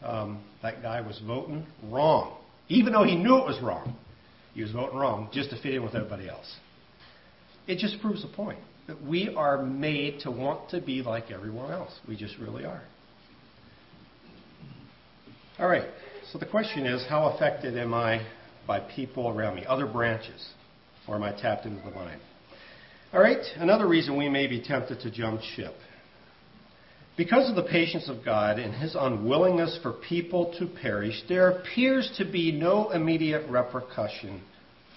[0.03, 2.37] um, that guy was voting wrong.
[2.69, 3.95] Even though he knew it was wrong,
[4.53, 6.55] he was voting wrong just to fit in with everybody else.
[7.67, 11.71] It just proves the point that we are made to want to be like everyone
[11.71, 11.91] else.
[12.07, 12.81] We just really are.
[15.59, 15.87] All right.
[16.31, 18.25] So the question is how affected am I
[18.65, 20.49] by people around me, other branches,
[21.07, 22.19] or am I tapped into the vine?
[23.13, 25.73] All right, another reason we may be tempted to jump ship.
[27.17, 32.11] Because of the patience of God and his unwillingness for people to perish, there appears
[32.17, 34.41] to be no immediate repercussion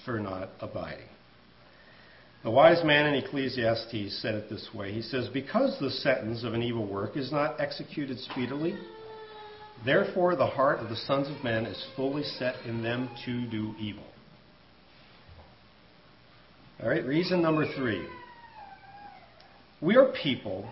[0.05, 1.09] for not abiding.
[2.45, 6.55] The wise man in Ecclesiastes said it this way He says, Because the sentence of
[6.55, 8.77] an evil work is not executed speedily,
[9.85, 13.75] Therefore, the heart of the sons of men is fully set in them to do
[13.79, 14.05] evil.
[16.83, 18.07] All right, reason number three.
[19.81, 20.69] We are people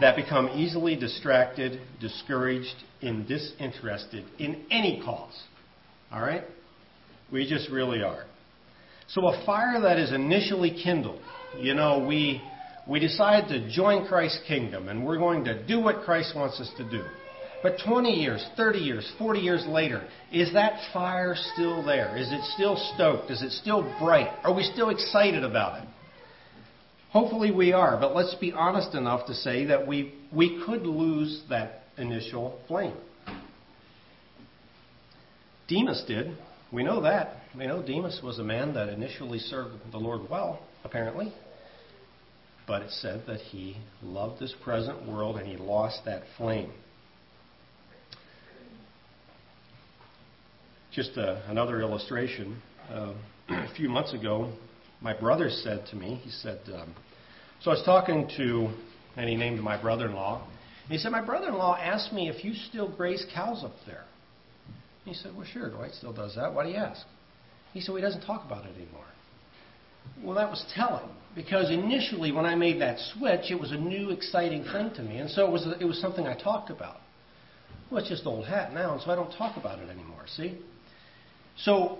[0.00, 5.42] that become easily distracted, discouraged, and disinterested in any cause.
[6.10, 6.44] All right?
[7.32, 8.24] We just really are.
[9.08, 11.20] So a fire that is initially kindled,
[11.58, 12.42] you know, we
[12.86, 16.70] we decide to join Christ's kingdom and we're going to do what Christ wants us
[16.76, 17.02] to do.
[17.62, 22.14] But 20 years, 30 years, 40 years later, is that fire still there?
[22.14, 23.30] Is it still stoked?
[23.30, 24.28] Is it still bright?
[24.44, 25.88] Are we still excited about it?
[27.14, 31.44] Hopefully we are, but let's be honest enough to say that we, we could lose
[31.48, 32.96] that initial flame.
[35.68, 36.36] Demas did.
[36.72, 37.36] We know that.
[37.56, 41.32] We know Demas was a man that initially served the Lord well, apparently.
[42.66, 46.72] But it said that he loved this present world and he lost that flame.
[50.92, 52.60] Just a, uh, another illustration.
[52.90, 53.12] Uh,
[53.50, 54.52] a few months ago,
[55.04, 56.94] my brother said to me, he said, um,
[57.60, 58.70] so I was talking to,
[59.16, 60.48] and he named my brother in law.
[60.88, 64.04] He said, My brother in law asked me if you still graze cows up there.
[65.04, 66.52] He said, Well, sure, Dwight still does that.
[66.52, 67.06] Why do you ask?
[67.74, 69.04] He said, Well, he doesn't talk about it anymore.
[70.22, 74.10] Well, that was telling because initially when I made that switch, it was a new,
[74.10, 76.98] exciting thing to me, and so it was it was something I talked about.
[77.90, 80.24] Well, it's just old hat now, and so I don't talk about it anymore.
[80.26, 80.58] See,
[81.56, 81.98] so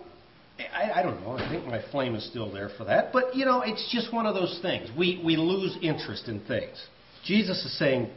[0.58, 1.36] I, I, don't know.
[1.36, 3.12] I think my flame is still there for that.
[3.12, 4.88] But, you know, it's just one of those things.
[4.96, 6.80] We, we lose interest in things.
[7.24, 8.10] Jesus is saying,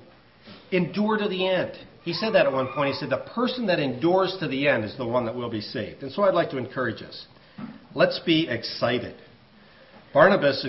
[0.71, 1.71] endure to the end.
[2.03, 2.93] He said that at one point.
[2.93, 5.61] He said, the person that endures to the end is the one that will be
[5.61, 6.03] saved.
[6.03, 7.25] And so I'd like to encourage us.
[7.95, 9.15] Let's be excited.
[10.13, 10.65] Barnabas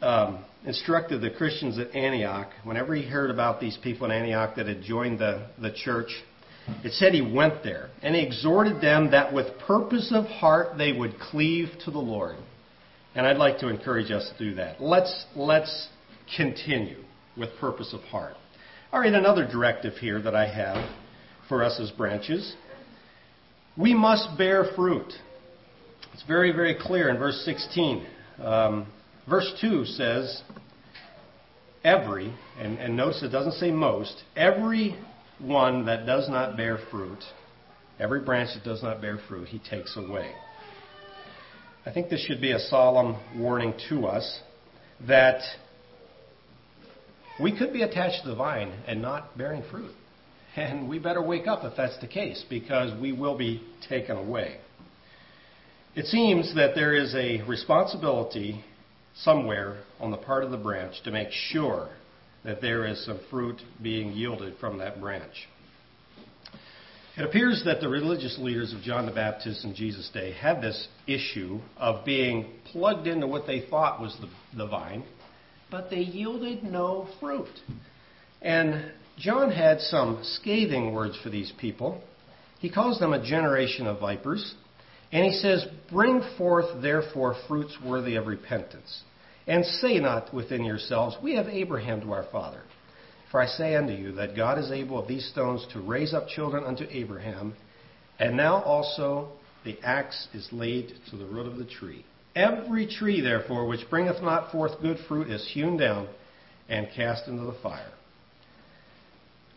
[0.00, 4.66] um, instructed the Christians at Antioch, whenever he heard about these people in Antioch that
[4.66, 6.10] had joined the, the church,
[6.84, 10.92] It said he went there and he exhorted them that with purpose of heart they
[10.92, 12.36] would cleave to the Lord.
[13.14, 14.80] And I'd like to encourage us to do that.
[14.80, 15.88] Let's, let's
[16.36, 17.02] continue
[17.36, 18.34] with purpose of heart.
[18.92, 20.88] All right, another directive here that I have
[21.48, 22.54] for us as branches.
[23.76, 25.12] We must bear fruit.
[26.12, 28.06] It's very, very clear in verse 16.
[28.38, 28.86] Um,
[29.28, 30.42] verse 2 says,
[31.84, 34.96] Every, and, and notice it doesn't say most, every
[35.42, 37.18] one that does not bear fruit,
[37.98, 40.32] every branch that does not bear fruit, he takes away.
[41.84, 44.40] I think this should be a solemn warning to us
[45.08, 45.40] that
[47.40, 49.92] we could be attached to the vine and not bearing fruit.
[50.54, 54.58] And we better wake up if that's the case, because we will be taken away.
[55.94, 58.62] It seems that there is a responsibility
[59.16, 61.90] somewhere on the part of the branch to make sure
[62.44, 65.48] that there is some fruit being yielded from that branch.
[67.16, 70.88] It appears that the religious leaders of John the Baptist in Jesus' day had this
[71.06, 75.04] issue of being plugged into what they thought was the, the vine,
[75.70, 77.50] but they yielded no fruit.
[78.40, 82.02] And John had some scathing words for these people.
[82.60, 84.54] He calls them a generation of vipers,
[85.12, 89.02] and he says, Bring forth therefore fruits worthy of repentance.
[89.46, 92.62] And say not within yourselves, We have Abraham to our father.
[93.30, 96.28] For I say unto you that God is able of these stones to raise up
[96.28, 97.54] children unto Abraham.
[98.18, 99.32] And now also
[99.64, 102.04] the axe is laid to the root of the tree.
[102.36, 106.08] Every tree, therefore, which bringeth not forth good fruit is hewn down
[106.68, 107.92] and cast into the fire.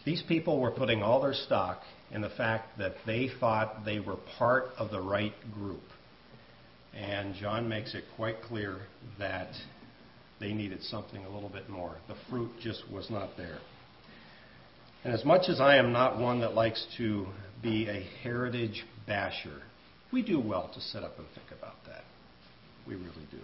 [0.05, 4.17] These people were putting all their stock in the fact that they thought they were
[4.37, 5.81] part of the right group.
[6.93, 8.79] And John makes it quite clear
[9.19, 9.49] that
[10.45, 11.95] they needed something a little bit more.
[12.07, 13.57] The fruit just was not there.
[15.03, 17.25] And as much as I am not one that likes to
[17.63, 19.63] be a heritage basher,
[20.13, 22.03] we do well to sit up and think about that.
[22.87, 23.39] We really do.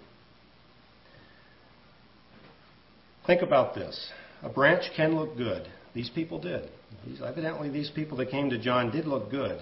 [3.25, 4.11] Think about this.
[4.43, 5.67] A branch can look good.
[5.95, 6.69] These people did.
[7.07, 9.59] These, evidently, these people that came to John did look good.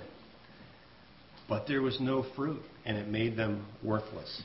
[1.47, 4.43] But there was no fruit, and it made them worthless.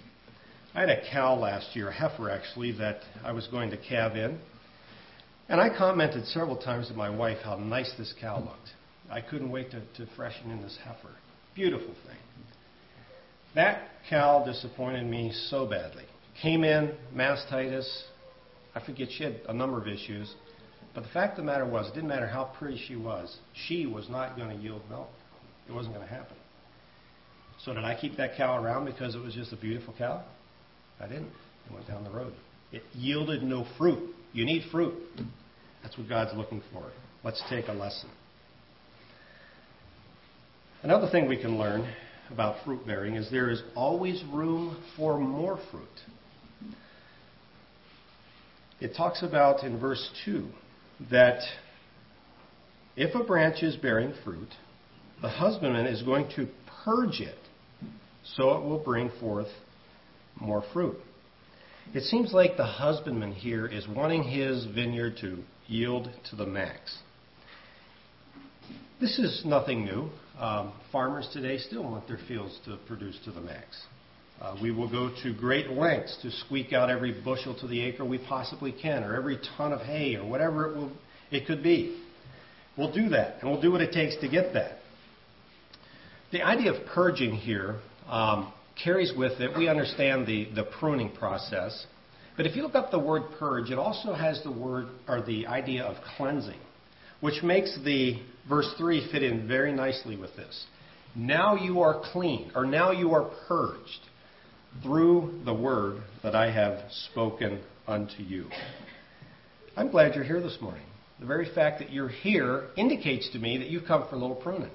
[0.75, 4.17] I had a cow last year, a heifer actually, that I was going to calve
[4.17, 4.39] in.
[5.49, 8.71] And I commented several times to my wife how nice this cow looked.
[9.11, 11.15] I couldn't wait to, to freshen in this heifer.
[11.55, 12.19] Beautiful thing.
[13.55, 16.05] That cow disappointed me so badly.
[16.43, 17.87] Came in, mastitis.
[18.75, 20.35] I forget, she had a number of issues.
[20.95, 23.87] But the fact of the matter was, it didn't matter how pretty she was, she
[23.87, 25.11] was not going to yield milk.
[25.69, 26.37] It wasn't going to happen.
[27.65, 30.25] So did I keep that cow around because it was just a beautiful cow?
[31.01, 31.33] I didn't.
[31.67, 32.33] It went down the road.
[32.73, 34.15] It yielded no fruit.
[34.33, 34.95] You need fruit.
[35.83, 36.85] That's what God's looking for.
[37.23, 38.11] Let's take a lesson.
[40.83, 41.91] Another thing we can learn
[42.31, 45.85] about fruit bearing is there is always room for more fruit.
[48.81, 50.47] It talks about in verse 2
[51.11, 51.41] that
[52.97, 54.49] if a branch is bearing fruit,
[55.23, 56.49] the husbandman is going to
[56.85, 57.39] purge it
[58.37, 59.49] so it will bring forth
[60.41, 60.97] more fruit.
[61.93, 66.99] It seems like the husbandman here is wanting his vineyard to yield to the max.
[69.01, 70.09] This is nothing new.
[70.39, 73.81] Um, farmers today still want their fields to produce to the max.
[74.41, 78.05] Uh, we will go to great lengths to squeak out every bushel to the acre
[78.05, 80.93] we possibly can, or every ton of hay, or whatever it, will,
[81.31, 82.01] it could be.
[82.77, 84.79] We'll do that, and we'll do what it takes to get that.
[86.33, 87.77] The idea of purging here
[88.09, 91.87] um, carries with it, we understand the, the pruning process.
[92.37, 95.47] But if you look up the word purge, it also has the word or the
[95.47, 96.59] idea of cleansing,
[97.21, 100.67] which makes the verse 3 fit in very nicely with this.
[101.15, 104.01] Now you are clean, or now you are purged
[104.83, 108.49] through the word that I have spoken unto you.
[109.77, 110.83] I'm glad you're here this morning.
[111.21, 114.37] The very fact that you're here indicates to me that you've come for a little
[114.37, 114.71] pruning.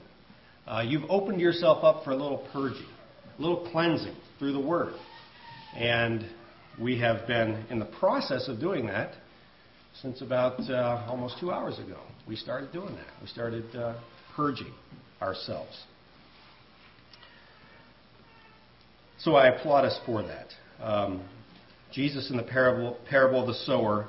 [0.66, 2.86] Uh, you've opened yourself up for a little purging
[3.40, 4.94] little cleansing through the Word.
[5.76, 6.26] And
[6.80, 9.14] we have been in the process of doing that
[10.02, 12.00] since about uh, almost two hours ago.
[12.28, 13.08] We started doing that.
[13.22, 14.00] We started uh,
[14.36, 14.74] purging
[15.22, 15.84] ourselves.
[19.20, 20.48] So I applaud us for that.
[20.82, 21.28] Um,
[21.92, 24.08] Jesus in the parable, parable of the sower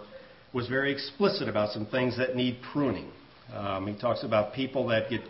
[0.53, 3.11] was very explicit about some things that need pruning.
[3.53, 5.23] Um, he talks about people that get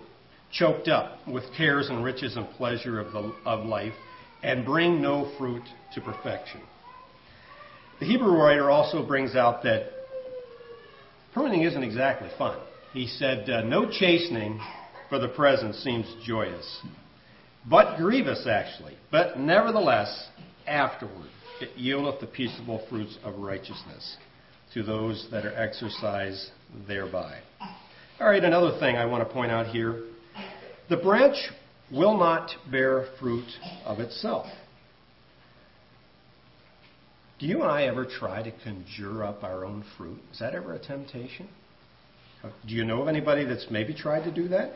[0.53, 3.95] choked up with cares and riches and pleasure of, the, of life,
[4.43, 5.63] and bring no fruit
[5.95, 6.61] to perfection.
[8.01, 9.91] The Hebrew writer also brings out that
[11.35, 12.59] pruning isn't exactly fun.
[12.93, 14.61] He said, uh, No chastening
[15.09, 16.81] for the present seems joyous,
[17.69, 18.97] but grievous actually.
[19.11, 20.29] But nevertheless,
[20.67, 21.29] afterward
[21.61, 24.17] it yieldeth the peaceable fruits of righteousness
[24.73, 26.51] to those that are exercised
[26.89, 27.39] thereby.
[28.19, 30.05] All right, another thing I want to point out here
[30.91, 31.37] the branch
[31.91, 33.49] will not bear fruit
[33.85, 34.47] of itself.
[37.39, 40.19] Do you and I ever try to conjure up our own fruit?
[40.33, 41.49] Is that ever a temptation?
[42.67, 44.73] Do you know of anybody that's maybe tried to do that?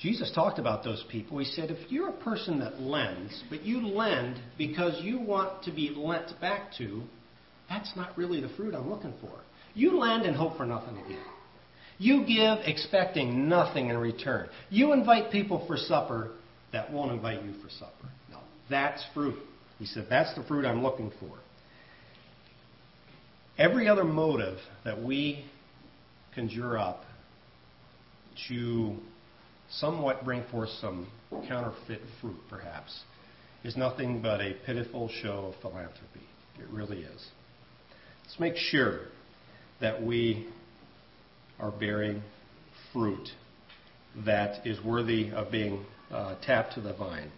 [0.00, 1.38] Jesus talked about those people.
[1.38, 5.72] He said, if you're a person that lends, but you lend because you want to
[5.72, 7.02] be lent back to,
[7.68, 9.30] that's not really the fruit I'm looking for.
[9.74, 11.24] You lend and hope for nothing again.
[11.98, 14.48] You give expecting nothing in return.
[14.70, 16.32] You invite people for supper
[16.72, 18.08] that won't invite you for supper.
[18.30, 18.38] No,
[18.68, 19.38] that's fruit.
[19.78, 21.30] He said, that's the fruit I'm looking for.
[23.58, 25.44] Every other motive that we
[26.34, 27.04] conjure up
[28.48, 28.96] to
[29.70, 31.08] somewhat bring forth some
[31.48, 33.00] counterfeit fruit, perhaps,
[33.64, 36.20] is nothing but a pitiful show of philanthropy.
[36.58, 37.26] It really is.
[38.24, 39.00] Let's make sure
[39.80, 40.46] that we
[41.58, 42.22] are bearing
[42.92, 43.28] fruit
[44.24, 47.30] that is worthy of being uh, tapped to the vine.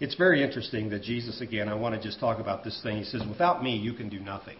[0.00, 2.98] It's very interesting that Jesus, again, I want to just talk about this thing.
[2.98, 4.56] He says, Without me, you can do nothing.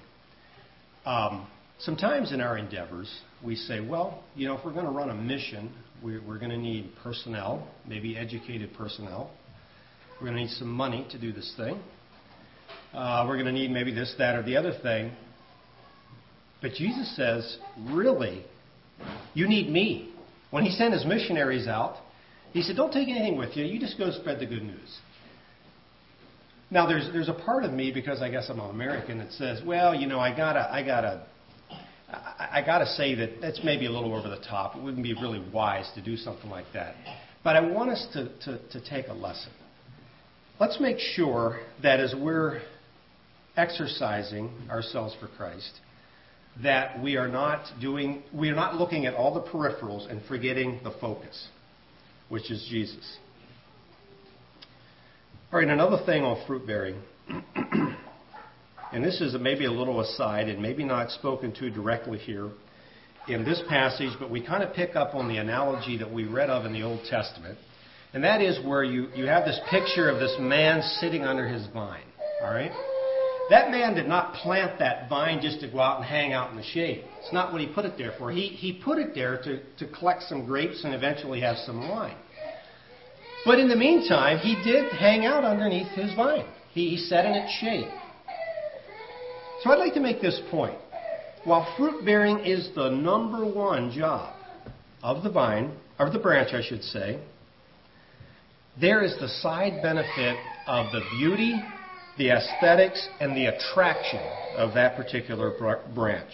[1.05, 1.47] Um,
[1.79, 3.12] sometimes in our endeavors,
[3.45, 6.51] we say, well, you know, if we're going to run a mission, we're, we're going
[6.51, 9.31] to need personnel, maybe educated personnel.
[10.15, 11.81] We're going to need some money to do this thing.
[12.95, 15.12] Uh, we're going to need maybe this, that, or the other thing.
[16.62, 17.59] But Jesus says,
[17.90, 18.44] really,
[19.34, 20.14] you need me.
[20.50, 21.96] When he sent his missionaries out,
[22.52, 23.64] he said, don't take anything with you.
[23.64, 24.98] You just go spread the good news.
[26.70, 29.61] Now, there's, there's a part of me, because I guess I'm an American, that says,
[29.64, 31.26] well, you know, I gotta, I gotta
[32.38, 34.76] I, got to say that that's maybe a little over the top.
[34.76, 36.94] It wouldn't be really wise to do something like that.
[37.42, 39.52] But I want us to, to, to take a lesson.
[40.61, 42.62] Let's make sure that as we're
[43.57, 45.70] exercising ourselves for Christ,
[46.62, 50.80] that we are not doing, we are not looking at all the peripherals and forgetting
[50.84, 51.48] the focus,
[52.28, 53.18] which is Jesus.
[55.52, 57.00] All right, another thing on fruit bearing.
[58.92, 62.50] and this is maybe a little aside and maybe not spoken to directly here
[63.28, 66.50] in this passage, but we kind of pick up on the analogy that we read
[66.50, 67.59] of in the Old Testament.
[68.12, 71.66] And that is where you, you have this picture of this man sitting under his
[71.72, 72.05] vine.
[72.42, 72.70] All right?
[73.51, 76.57] That man did not plant that vine just to go out and hang out in
[76.57, 77.05] the shade.
[77.20, 78.30] It's not what he put it there for.
[78.30, 82.16] He, he put it there to, to collect some grapes and eventually have some wine.
[83.45, 86.47] But in the meantime, he did hang out underneath his vine.
[86.72, 87.92] He, he sat in its shade.
[89.62, 90.78] So I'd like to make this point.
[91.45, 94.34] While fruit bearing is the number one job
[95.03, 97.20] of the vine, or the branch, I should say,
[98.80, 100.36] there is the side benefit
[100.66, 101.62] of the beauty,
[102.19, 104.21] the aesthetics, and the attraction
[104.57, 105.53] of that particular
[105.95, 106.31] branch.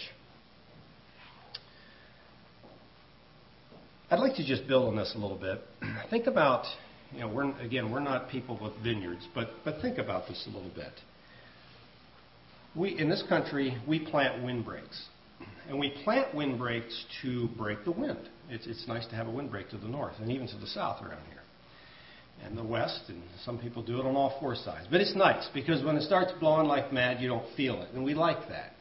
[4.09, 5.61] I'd like to just build on this a little bit.
[6.09, 6.65] Think about,
[7.13, 10.55] you know, we're, again, we're not people with vineyards, but, but think about this a
[10.55, 10.91] little bit
[12.75, 15.05] we, in this country, we plant windbreaks.
[15.67, 18.29] And we plant windbreaks to break the wind.
[18.49, 21.01] It's, it's nice to have a windbreak to the north and even to the south
[21.01, 21.40] around here.
[22.43, 24.87] And the west, and some people do it on all four sides.
[24.89, 27.89] But it's nice because when it starts blowing like mad, you don't feel it.
[27.93, 28.73] And we like that.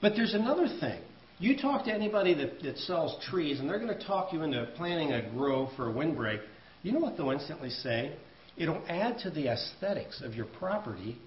[0.00, 1.00] But there's another thing.
[1.38, 4.66] You talk to anybody that, that sells trees, and they're going to talk you into
[4.76, 6.40] planting a grove for a windbreak.
[6.82, 8.16] You know what they'll instantly say?
[8.56, 11.18] It'll add to the aesthetics of your property,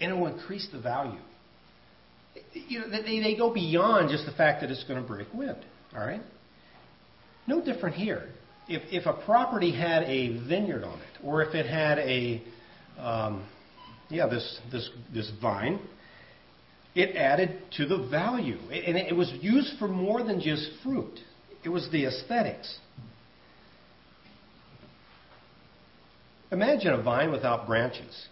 [0.00, 1.20] and it will increase the value
[2.52, 5.64] you know, they, they go beyond just the fact that it's going to break wind.
[5.94, 6.22] All right?
[7.46, 8.28] No different here.
[8.68, 12.42] If, if a property had a vineyard on it, or if it had a,
[12.98, 13.46] um,
[14.08, 15.80] yeah, this, this, this vine,
[16.94, 18.58] it added to the value.
[18.70, 21.18] And it was used for more than just fruit,
[21.64, 22.78] it was the aesthetics.
[26.50, 28.26] Imagine a vine without branches,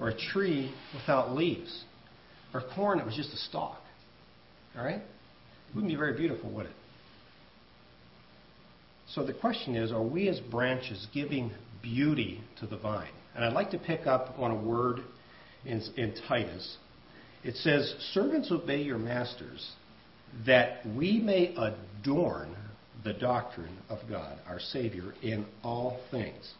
[0.00, 1.84] or a tree without leaves
[2.54, 3.80] or corn that was just a stalk.
[4.78, 5.02] All right?
[5.02, 6.72] It wouldn't be very beautiful, would it?
[9.14, 11.52] So the question is are we as branches giving
[11.82, 13.12] beauty to the vine?
[13.36, 15.00] And I'd like to pick up on a word
[15.64, 16.76] in, in Titus.
[17.44, 19.72] It says, Servants obey your masters,
[20.46, 22.56] that we may adorn
[23.04, 26.52] the doctrine of God, our Savior, in all things.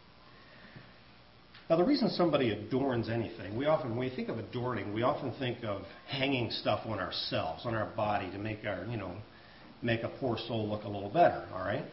[1.69, 5.33] Now, the reason somebody adorns anything, we often, when we think of adorning, we often
[5.39, 9.15] think of hanging stuff on ourselves, on our body, to make our, you know,
[9.81, 11.83] make a poor soul look a little better, all right?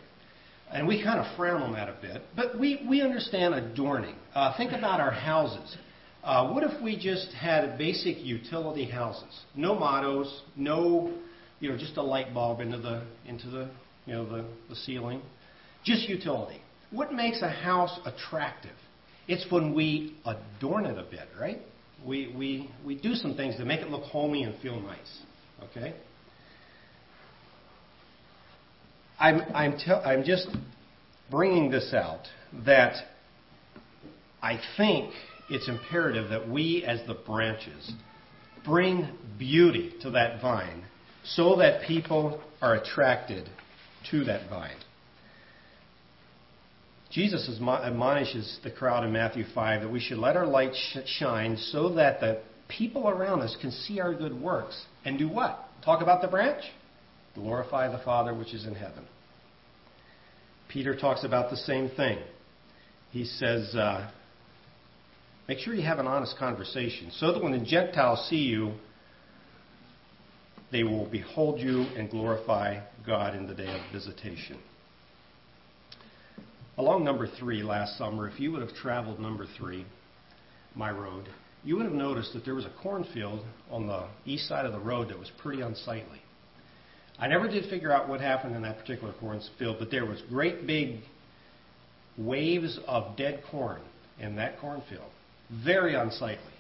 [0.73, 4.15] And we kind of frown on that a bit, but we, we understand adorning.
[4.35, 5.77] Uh, think about our houses.
[6.25, 9.41] Uh, what if we just had basic utility houses?
[9.55, 11.13] No mottos, no,
[11.61, 13.71] you know, just a light bulb into the, into the,
[14.07, 15.21] you know, the, the ceiling.
[15.85, 16.63] Just utility.
[16.91, 18.71] What makes a house attractive?
[19.29, 21.61] It's when we adorn it a bit, right?
[22.07, 25.19] We, we, we do some things to make it look homey and feel nice.
[25.65, 25.95] Okay?
[29.23, 30.49] I'm, I'm, te- I'm just
[31.31, 32.27] bringing this out
[32.67, 32.97] that
[34.43, 35.15] I think
[35.49, 37.93] it's imperative that we, as the branches,
[38.65, 39.09] bring
[39.39, 40.83] beauty to that vine
[41.23, 43.49] so that people are attracted
[44.11, 44.75] to that vine.
[47.13, 50.73] Jesus admonishes the crowd in Matthew 5 that we should let our light
[51.07, 55.65] shine so that the people around us can see our good works and do what?
[55.85, 56.65] Talk about the branch?
[57.35, 59.05] Glorify the Father which is in heaven.
[60.69, 62.19] Peter talks about the same thing.
[63.11, 64.11] He says, uh,
[65.47, 68.73] make sure you have an honest conversation so that when the Gentiles see you,
[70.71, 74.59] they will behold you and glorify God in the day of visitation.
[76.79, 79.85] Along number three last summer, if you would have traveled number three,
[80.75, 81.29] my road,
[81.63, 84.81] you would have noticed that there was a cornfield on the east side of the
[84.81, 86.23] road that was pretty unsightly.
[87.19, 90.67] I never did figure out what happened in that particular cornfield, but there was great
[90.67, 91.01] big
[92.19, 93.81] waves of dead corn
[94.19, 95.11] in that cornfield.
[95.65, 96.53] Very unsightly.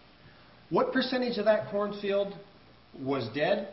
[0.70, 2.34] What percentage of that cornfield
[2.98, 3.68] was dead?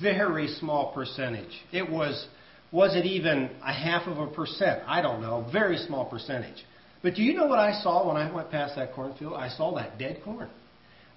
[0.00, 1.60] Very small percentage.
[1.72, 2.26] It was
[2.72, 4.82] was it even a half of a percent?
[4.86, 5.46] I don't know.
[5.52, 6.64] Very small percentage.
[7.02, 9.34] But do you know what I saw when I went past that cornfield?
[9.34, 10.48] I saw that dead corn.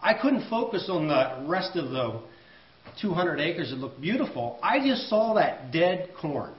[0.02, 2.22] I couldn't focus on the rest of the
[3.02, 4.60] 200 acres that looked beautiful.
[4.62, 6.54] I just saw that dead corn.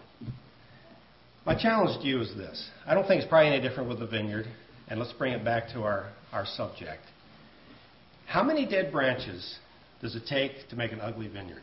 [1.45, 2.69] My challenge to you is this.
[2.87, 4.47] I don't think it's probably any different with the vineyard.
[4.89, 7.03] And let's bring it back to our, our subject.
[8.27, 9.59] How many dead branches
[10.03, 11.63] does it take to make an ugly vineyard?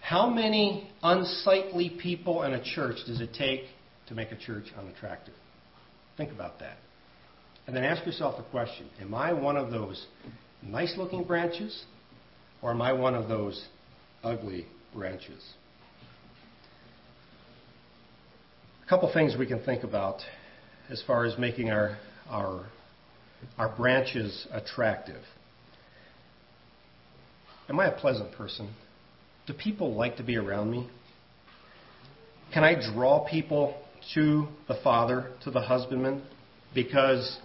[0.00, 3.62] How many unsightly people in a church does it take
[4.08, 5.34] to make a church unattractive?
[6.16, 6.76] Think about that.
[7.66, 10.06] And then ask yourself the question Am I one of those
[10.62, 11.84] nice looking branches,
[12.60, 13.64] or am I one of those
[14.22, 15.42] ugly branches?
[18.84, 20.20] A couple things we can think about
[20.90, 21.96] as far as making our,
[22.28, 22.66] our,
[23.56, 25.22] our branches attractive.
[27.68, 28.74] Am I a pleasant person?
[29.46, 30.88] Do people like to be around me?
[32.52, 33.74] Can I draw people
[34.14, 36.22] to the father, to the husbandman,
[36.74, 37.38] because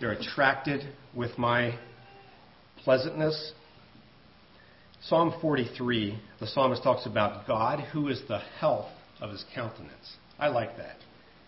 [0.00, 0.82] they're attracted
[1.14, 1.78] with my
[2.82, 3.52] pleasantness?
[5.08, 8.88] Psalm 43, the psalmist talks about God who is the health
[9.20, 10.16] of his countenance.
[10.38, 10.96] I like that.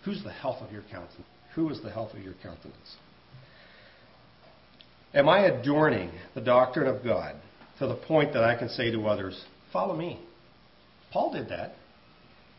[0.05, 1.27] Who's the health of your countenance?
[1.55, 2.97] Who is the health of your countenance?
[5.15, 7.37] Am I adorning the doctrine of God
[7.79, 9.43] to the point that I can say to others,
[9.73, 10.21] Follow me.
[11.11, 11.77] Paul did that.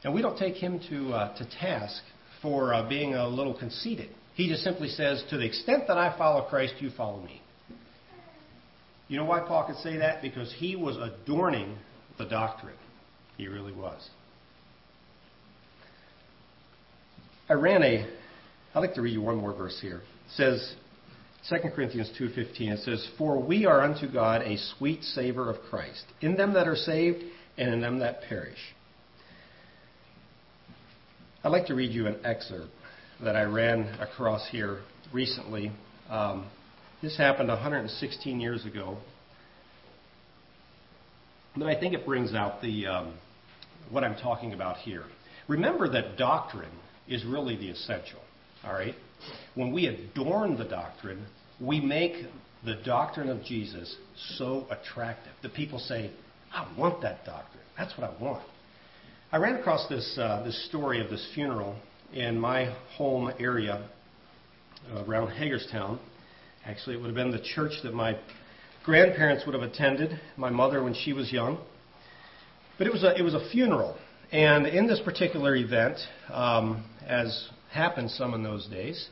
[0.04, 2.02] And we don't take him to, uh, to task
[2.42, 4.10] for uh, being a little conceited.
[4.34, 7.42] He just simply says, To the extent that I follow Christ, you follow me.
[9.08, 10.22] You know why Paul could say that?
[10.22, 11.78] Because he was adorning
[12.18, 12.76] the doctrine.
[13.38, 14.10] He really was.
[17.50, 18.06] I ran a.
[18.76, 19.98] I'd like to read you one more verse here.
[19.98, 20.76] It says,
[21.50, 26.04] 2 Corinthians 2:15 it says for we are unto God a sweet savor of Christ
[26.20, 27.24] in them that are saved
[27.58, 28.60] and in them that perish.
[31.44, 32.72] I'd like to read you an excerpt
[33.24, 34.80] that I ran across here
[35.14, 35.72] recently.
[36.10, 36.48] Um,
[37.08, 38.98] this happened 116 years ago,
[41.56, 43.14] but I think it brings out the um,
[43.90, 45.04] what I'm talking about here.
[45.48, 46.78] Remember that doctrine
[47.08, 48.20] is really the essential.
[48.66, 48.94] All right?
[49.56, 51.26] When we adorn the doctrine,
[51.62, 52.26] we make
[52.66, 53.96] the doctrine of Jesus
[54.36, 56.12] so attractive that people say,
[56.52, 57.64] I want that doctrine.
[57.78, 58.44] That's what I want.
[59.32, 61.78] I ran across this, uh, this story of this funeral
[62.12, 63.88] in my home area
[64.94, 66.02] uh, around Hagerstown.
[66.68, 68.18] Actually, it would have been the church that my
[68.84, 71.58] grandparents would have attended, my mother when she was young.
[72.78, 73.98] But it was a, it was a funeral.
[74.34, 75.98] And in this particular event,
[76.30, 79.08] um, as happened some in those days,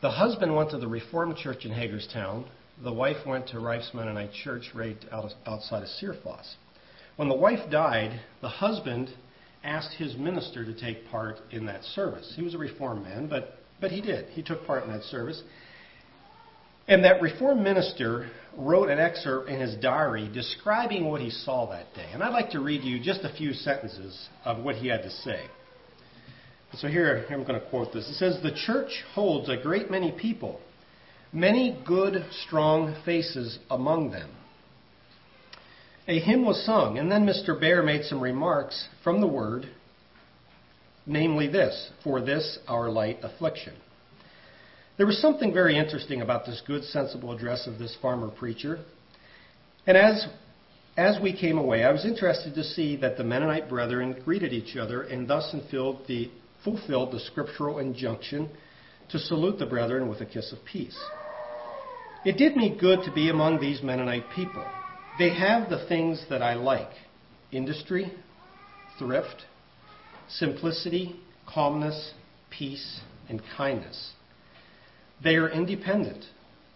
[0.00, 2.46] the husband went to the Reformed Church in Hagerstown.
[2.82, 6.54] The wife went to Reiff's Mennonite Church right outside of Cearfoss.
[7.16, 9.10] When the wife died, the husband
[9.62, 12.32] asked his minister to take part in that service.
[12.34, 14.30] He was a Reformed man, but, but he did.
[14.30, 15.42] He took part in that service.
[16.88, 21.94] And that Reformed minister wrote an excerpt in his diary describing what he saw that
[21.94, 22.08] day.
[22.12, 25.10] And I'd like to read you just a few sentences of what he had to
[25.10, 25.44] say.
[26.74, 28.08] So here, here I'm going to quote this.
[28.08, 30.60] It says, The church holds a great many people,
[31.32, 34.30] many good, strong faces among them.
[36.08, 37.58] A hymn was sung, and then Mr.
[37.58, 39.68] Bear made some remarks from the word,
[41.06, 43.74] namely this For this our light affliction.
[44.98, 48.80] There was something very interesting about this good, sensible address of this farmer preacher.
[49.86, 50.26] And as,
[50.96, 54.76] as we came away, I was interested to see that the Mennonite brethren greeted each
[54.76, 56.32] other and thus fulfilled the,
[56.64, 58.50] fulfilled the scriptural injunction
[59.10, 60.98] to salute the brethren with a kiss of peace.
[62.24, 64.66] It did me good to be among these Mennonite people.
[65.16, 66.90] They have the things that I like
[67.52, 68.12] industry,
[68.98, 69.44] thrift,
[70.28, 71.14] simplicity,
[71.46, 72.14] calmness,
[72.50, 74.14] peace, and kindness.
[75.22, 76.24] They are independent.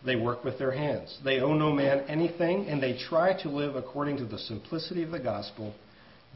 [0.05, 1.17] They work with their hands.
[1.25, 5.13] They owe no man anything, and they try to live according to the simplicity of
[5.13, 5.75] the gospel,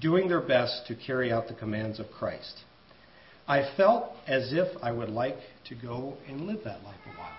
[0.00, 2.60] doing their best to carry out the commands of Christ.
[3.48, 5.38] I felt as if I would like
[5.68, 7.32] to go and live that life a while.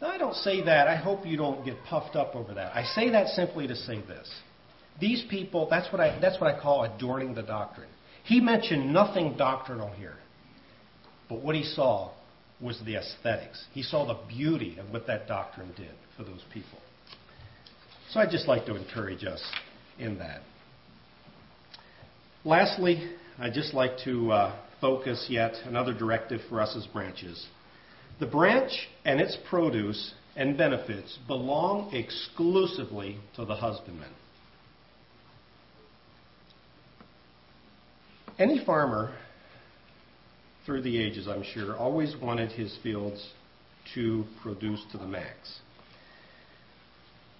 [0.00, 0.86] Now, I don't say that.
[0.86, 2.76] I hope you don't get puffed up over that.
[2.76, 4.30] I say that simply to say this.
[5.00, 7.88] These people, that's what I, that's what I call adorning the doctrine.
[8.24, 10.16] He mentioned nothing doctrinal here.
[11.28, 12.12] But what he saw
[12.60, 13.64] was the aesthetics.
[13.72, 16.78] He saw the beauty of what that doctrine did for those people.
[18.10, 19.42] So I'd just like to encourage us
[19.98, 20.40] in that.
[22.44, 27.46] Lastly, I'd just like to uh, focus yet another directive for us as branches.
[28.18, 34.10] The branch and its produce and benefits belong exclusively to the husbandman.
[38.38, 39.16] Any farmer
[40.68, 43.26] through the ages, I'm sure, always wanted his fields
[43.94, 45.60] to produce to the max.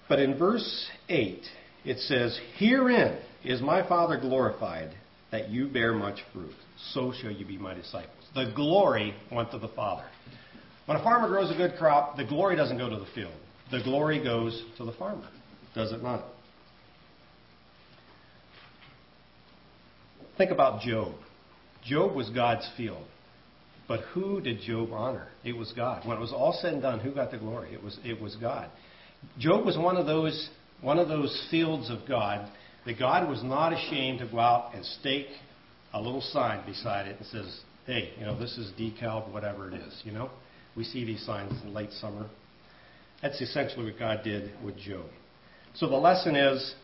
[0.08, 1.42] But in verse 8,
[1.84, 4.94] it says, Herein is my Father glorified,
[5.30, 6.54] that you bear much fruit.
[6.94, 8.16] So shall you be my disciples.
[8.34, 10.06] The glory went to the Father.
[10.86, 13.34] When a farmer grows a good crop, the glory doesn't go to the field.
[13.70, 15.28] The glory goes to the farmer,
[15.74, 16.24] does it not?
[20.38, 21.12] Think about Job.
[21.84, 23.04] Job was God's field.
[23.88, 25.28] But who did Job honor?
[25.44, 26.06] It was God.
[26.06, 27.72] When it was all said and done, who got the glory?
[27.72, 28.70] It was, it was God.
[29.38, 32.48] Job was one of those one of those fields of God
[32.86, 35.26] that God was not ashamed to go out and stake
[35.92, 39.74] a little sign beside it and says, "Hey, you know, this is DeKalb, whatever it
[39.74, 40.30] is." You know,
[40.76, 42.28] we see these signs in late summer.
[43.22, 45.06] That's essentially what God did with Job.
[45.74, 46.74] So the lesson is,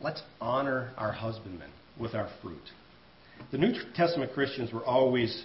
[0.00, 2.72] let's honor our husbandmen with our fruit.
[3.50, 5.44] The New Testament Christians were always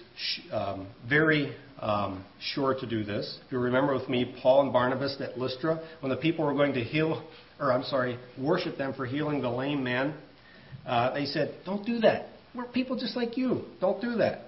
[0.52, 3.38] um, very um, sure to do this.
[3.46, 6.74] If you remember with me, Paul and Barnabas at Lystra, when the people were going
[6.74, 7.22] to heal,
[7.58, 10.14] or I'm sorry, worship them for healing the lame man,
[10.86, 12.28] uh, they said, Don't do that.
[12.54, 13.62] We're people just like you.
[13.80, 14.42] Don't do that.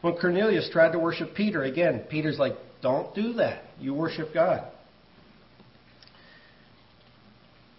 [0.00, 3.64] When Cornelius tried to worship Peter, again, Peter's like, Don't do that.
[3.78, 4.70] You worship God.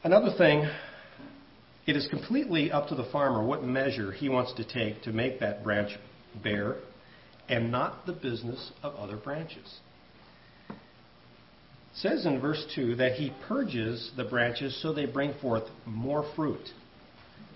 [0.04, 0.70] Another thing
[1.86, 5.40] it is completely up to the farmer what measure he wants to take to make
[5.40, 5.92] that branch
[6.44, 6.78] bear
[7.48, 9.80] and not the business of other branches.
[10.70, 10.76] It
[12.02, 16.68] says in verse 2 that he purges the branches so they bring forth more fruit.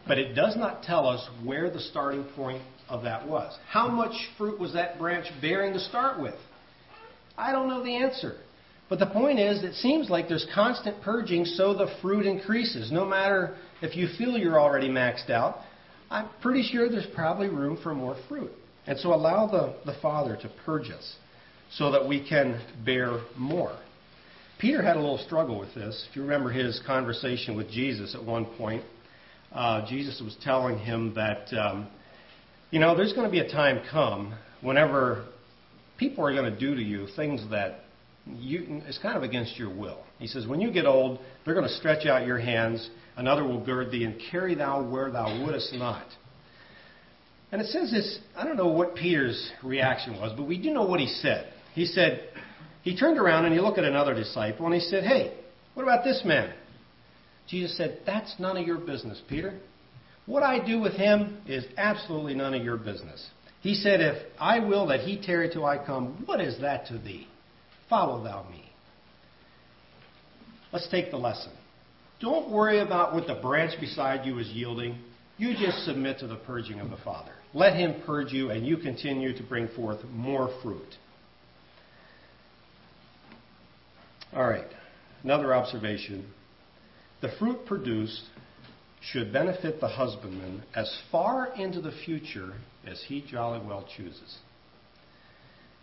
[0.07, 3.57] But it does not tell us where the starting point of that was.
[3.67, 6.36] How much fruit was that branch bearing to start with?
[7.38, 8.38] I don't know the answer.
[8.89, 12.91] But the point is, it seems like there's constant purging so the fruit increases.
[12.91, 15.59] No matter if you feel you're already maxed out,
[16.09, 18.51] I'm pretty sure there's probably room for more fruit.
[18.87, 21.15] And so allow the, the Father to purge us
[21.71, 23.77] so that we can bear more.
[24.59, 26.07] Peter had a little struggle with this.
[26.09, 28.83] If you remember his conversation with Jesus at one point,
[29.51, 31.87] uh, Jesus was telling him that, um,
[32.71, 35.25] you know, there's going to be a time come whenever
[35.97, 37.81] people are going to do to you things that
[38.38, 39.99] you, it's kind of against your will.
[40.19, 43.63] He says, When you get old, they're going to stretch out your hands, another will
[43.63, 46.05] gird thee, and carry thou where thou wouldest not.
[47.51, 50.86] And it says this, I don't know what Peter's reaction was, but we do know
[50.86, 51.51] what he said.
[51.73, 52.30] He said,
[52.82, 55.38] he turned around and he looked at another disciple and he said, Hey,
[55.73, 56.53] what about this man?
[57.47, 59.59] Jesus said, That's none of your business, Peter.
[60.25, 63.25] What I do with him is absolutely none of your business.
[63.61, 66.97] He said, If I will that he tarry till I come, what is that to
[66.97, 67.27] thee?
[67.89, 68.69] Follow thou me.
[70.71, 71.51] Let's take the lesson.
[72.21, 74.99] Don't worry about what the branch beside you is yielding.
[75.37, 77.31] You just submit to the purging of the Father.
[77.53, 80.95] Let Him purge you, and you continue to bring forth more fruit.
[84.33, 84.67] All right.
[85.23, 86.31] Another observation.
[87.21, 88.23] The fruit produced
[89.01, 92.53] should benefit the husbandman as far into the future
[92.85, 94.37] as he jolly well chooses.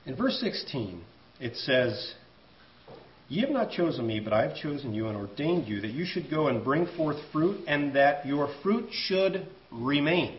[0.05, 1.03] In verse 16,
[1.41, 2.15] it says,
[3.29, 6.05] Ye have not chosen me, but I have chosen you and ordained you that you
[6.05, 10.39] should go and bring forth fruit, and that your fruit should remain.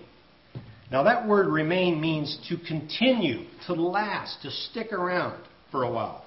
[0.89, 6.24] Now, that word remain means to continue, to last, to stick around for a while.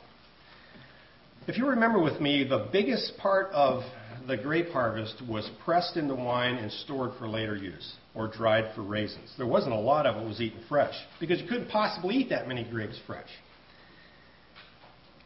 [1.49, 3.83] If you remember with me, the biggest part of
[4.29, 8.83] the grape harvest was pressed into wine and stored for later use, or dried for
[8.83, 9.33] raisins.
[9.39, 12.47] There wasn't a lot of it was eaten fresh, because you couldn't possibly eat that
[12.47, 13.31] many grapes fresh.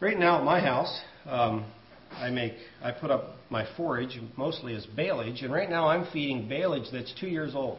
[0.01, 1.65] Right now at my house, um,
[2.17, 6.49] I make I put up my forage mostly as baleage, and right now I'm feeding
[6.49, 7.79] baleage that's two years old.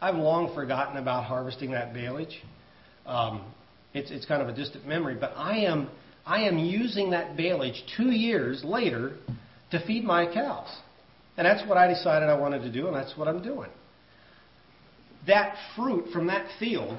[0.00, 2.42] I've long forgotten about harvesting that baleage.
[3.06, 3.44] Um,
[3.94, 5.90] it's, it's kind of a distant memory, but I am
[6.26, 9.12] I am using that baleage two years later
[9.70, 10.68] to feed my cows,
[11.36, 13.70] and that's what I decided I wanted to do, and that's what I'm doing.
[15.28, 16.98] That fruit from that field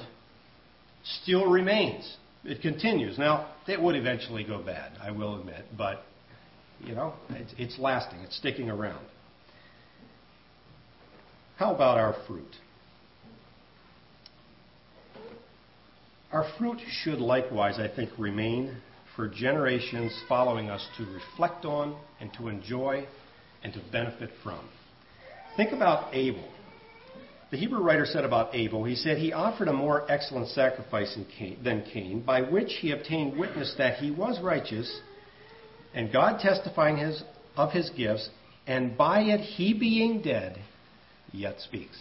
[1.04, 2.16] still remains.
[2.46, 3.18] It continues.
[3.18, 6.04] Now, it would eventually go bad, I will admit, but
[6.80, 9.04] you know, it's, it's lasting, it's sticking around.
[11.58, 12.56] How about our fruit?
[16.32, 18.78] Our fruit should likewise, I think, remain
[19.16, 23.08] for generations following us to reflect on and to enjoy
[23.64, 24.60] and to benefit from.
[25.56, 26.44] Think about Abel.
[27.52, 31.16] The Hebrew writer said about Abel, he said, He offered a more excellent sacrifice
[31.64, 35.02] than Cain, by which he obtained witness that he was righteous,
[35.94, 37.24] and God testifying his,
[37.56, 38.30] of his gifts,
[38.66, 40.60] and by it he being dead,
[41.32, 41.98] yet speaks.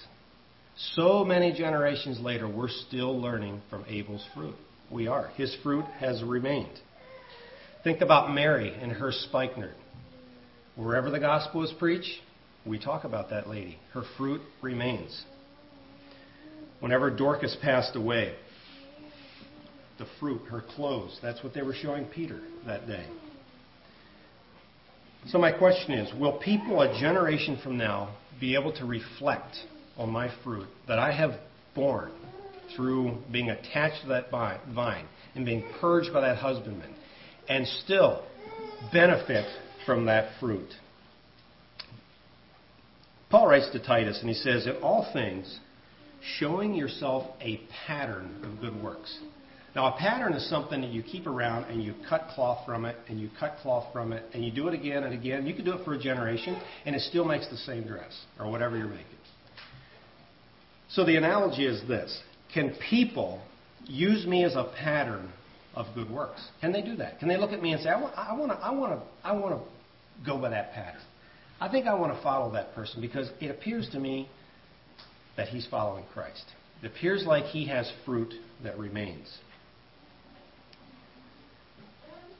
[0.77, 4.57] So many generations later, we're still learning from Abel's fruit.
[4.91, 5.29] We are.
[5.37, 6.81] His fruit has remained.
[7.85, 9.75] Think about Mary and her spikenard.
[10.75, 12.11] Wherever the gospel is preached,
[12.67, 13.79] we talk about that lady.
[13.93, 15.23] Her fruit remains.
[16.81, 18.35] Whenever Dorcas passed away,
[19.99, 23.07] the fruit, her clothes, that's what they were showing Peter that day.
[25.29, 29.57] So, my question is Will people a generation from now be able to reflect
[29.97, 31.33] on my fruit that I have
[31.75, 32.13] borne
[32.77, 36.95] through being attached to that vine and being purged by that husbandman
[37.49, 38.25] and still
[38.93, 39.47] benefit
[39.87, 40.69] from that fruit?
[43.31, 45.59] Paul writes to Titus and he says, In all things,
[46.39, 49.19] showing yourself a pattern of good works.
[49.75, 52.97] Now, a pattern is something that you keep around and you cut cloth from it
[53.09, 55.47] and you cut cloth from it and you do it again and again.
[55.47, 58.49] You can do it for a generation and it still makes the same dress or
[58.51, 59.07] whatever you're making.
[60.91, 62.23] So the analogy is this
[62.53, 63.43] Can people
[63.85, 65.33] use me as a pattern
[65.75, 66.41] of good works?
[66.61, 67.19] Can they do that?
[67.19, 69.07] Can they look at me and say, I want, I want to, I want to,
[69.27, 71.01] I want to go by that pattern?
[71.61, 74.29] I think I want to follow that person because it appears to me
[75.37, 76.45] that he's following Christ.
[76.83, 79.39] It appears like he has fruit that remains.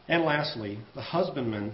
[0.09, 1.73] And lastly, the husbandman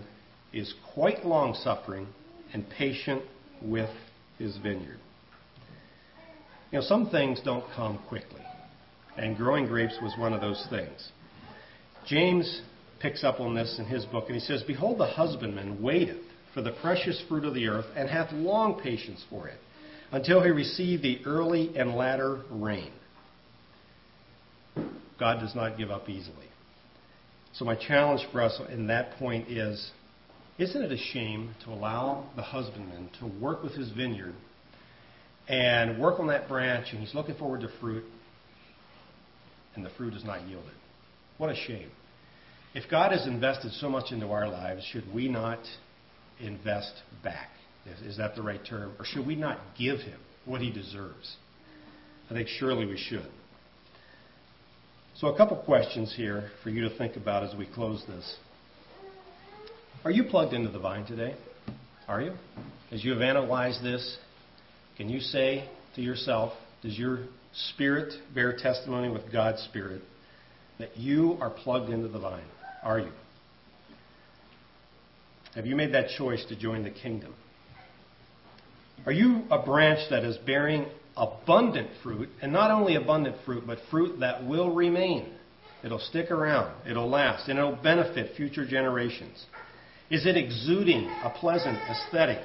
[0.52, 2.06] is quite long suffering
[2.52, 3.22] and patient
[3.62, 3.90] with
[4.38, 4.98] his vineyard.
[6.70, 8.42] You know, some things don't come quickly,
[9.16, 11.10] and growing grapes was one of those things.
[12.06, 12.62] James
[13.00, 16.22] picks up on this in his book, and he says, Behold, the husbandman waiteth
[16.54, 19.58] for the precious fruit of the earth, and hath long patience for it
[20.12, 22.92] until he received the early and latter rain.
[25.18, 26.46] God does not give up easily.
[27.52, 29.90] So, my challenge for us in that point is
[30.58, 34.34] isn't it a shame to allow the husbandman to work with his vineyard
[35.48, 38.04] and work on that branch and he's looking forward to fruit
[39.74, 40.74] and the fruit is not yielded?
[41.38, 41.90] What a shame.
[42.74, 45.60] If God has invested so much into our lives, should we not
[46.40, 46.92] invest
[47.24, 47.48] back?
[48.04, 48.92] Is, that the right term?
[48.98, 51.36] Or should we not give him what he deserves?
[52.30, 53.26] I think surely we should.
[55.16, 58.36] So, a couple questions here for you to think about as we close this.
[60.04, 61.34] Are you plugged into the vine today?
[62.08, 62.34] Are you?
[62.90, 64.18] As you have analyzed this,
[64.96, 66.52] can you say to yourself,
[66.82, 67.20] does your
[67.52, 70.02] spirit bear testimony with God's spirit
[70.78, 72.44] that you are plugged into the vine?
[72.82, 73.12] Are you?
[75.54, 77.34] Have you made that choice to join the kingdom?
[79.06, 80.86] Are you a branch that is bearing
[81.16, 85.32] abundant fruit, and not only abundant fruit, but fruit that will remain?
[85.82, 89.46] It'll stick around, it'll last, and it'll benefit future generations.
[90.10, 92.42] Is it exuding a pleasant aesthetic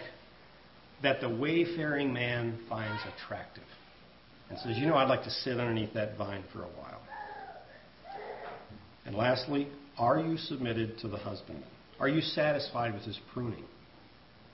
[1.03, 3.64] that the wayfaring man finds attractive?
[4.49, 7.01] And says, you know, I'd like to sit underneath that vine for a while.
[9.06, 11.68] And lastly, are you submitted to the husbandman?
[11.99, 13.66] Are you satisfied with His pruning?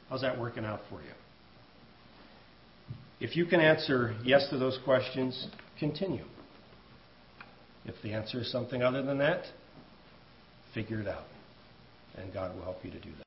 [0.09, 1.11] How's that working out for you?
[3.21, 5.47] If you can answer yes to those questions,
[5.79, 6.25] continue.
[7.85, 9.43] If the answer is something other than that,
[10.73, 11.25] figure it out.
[12.17, 13.17] And God will help you to do that.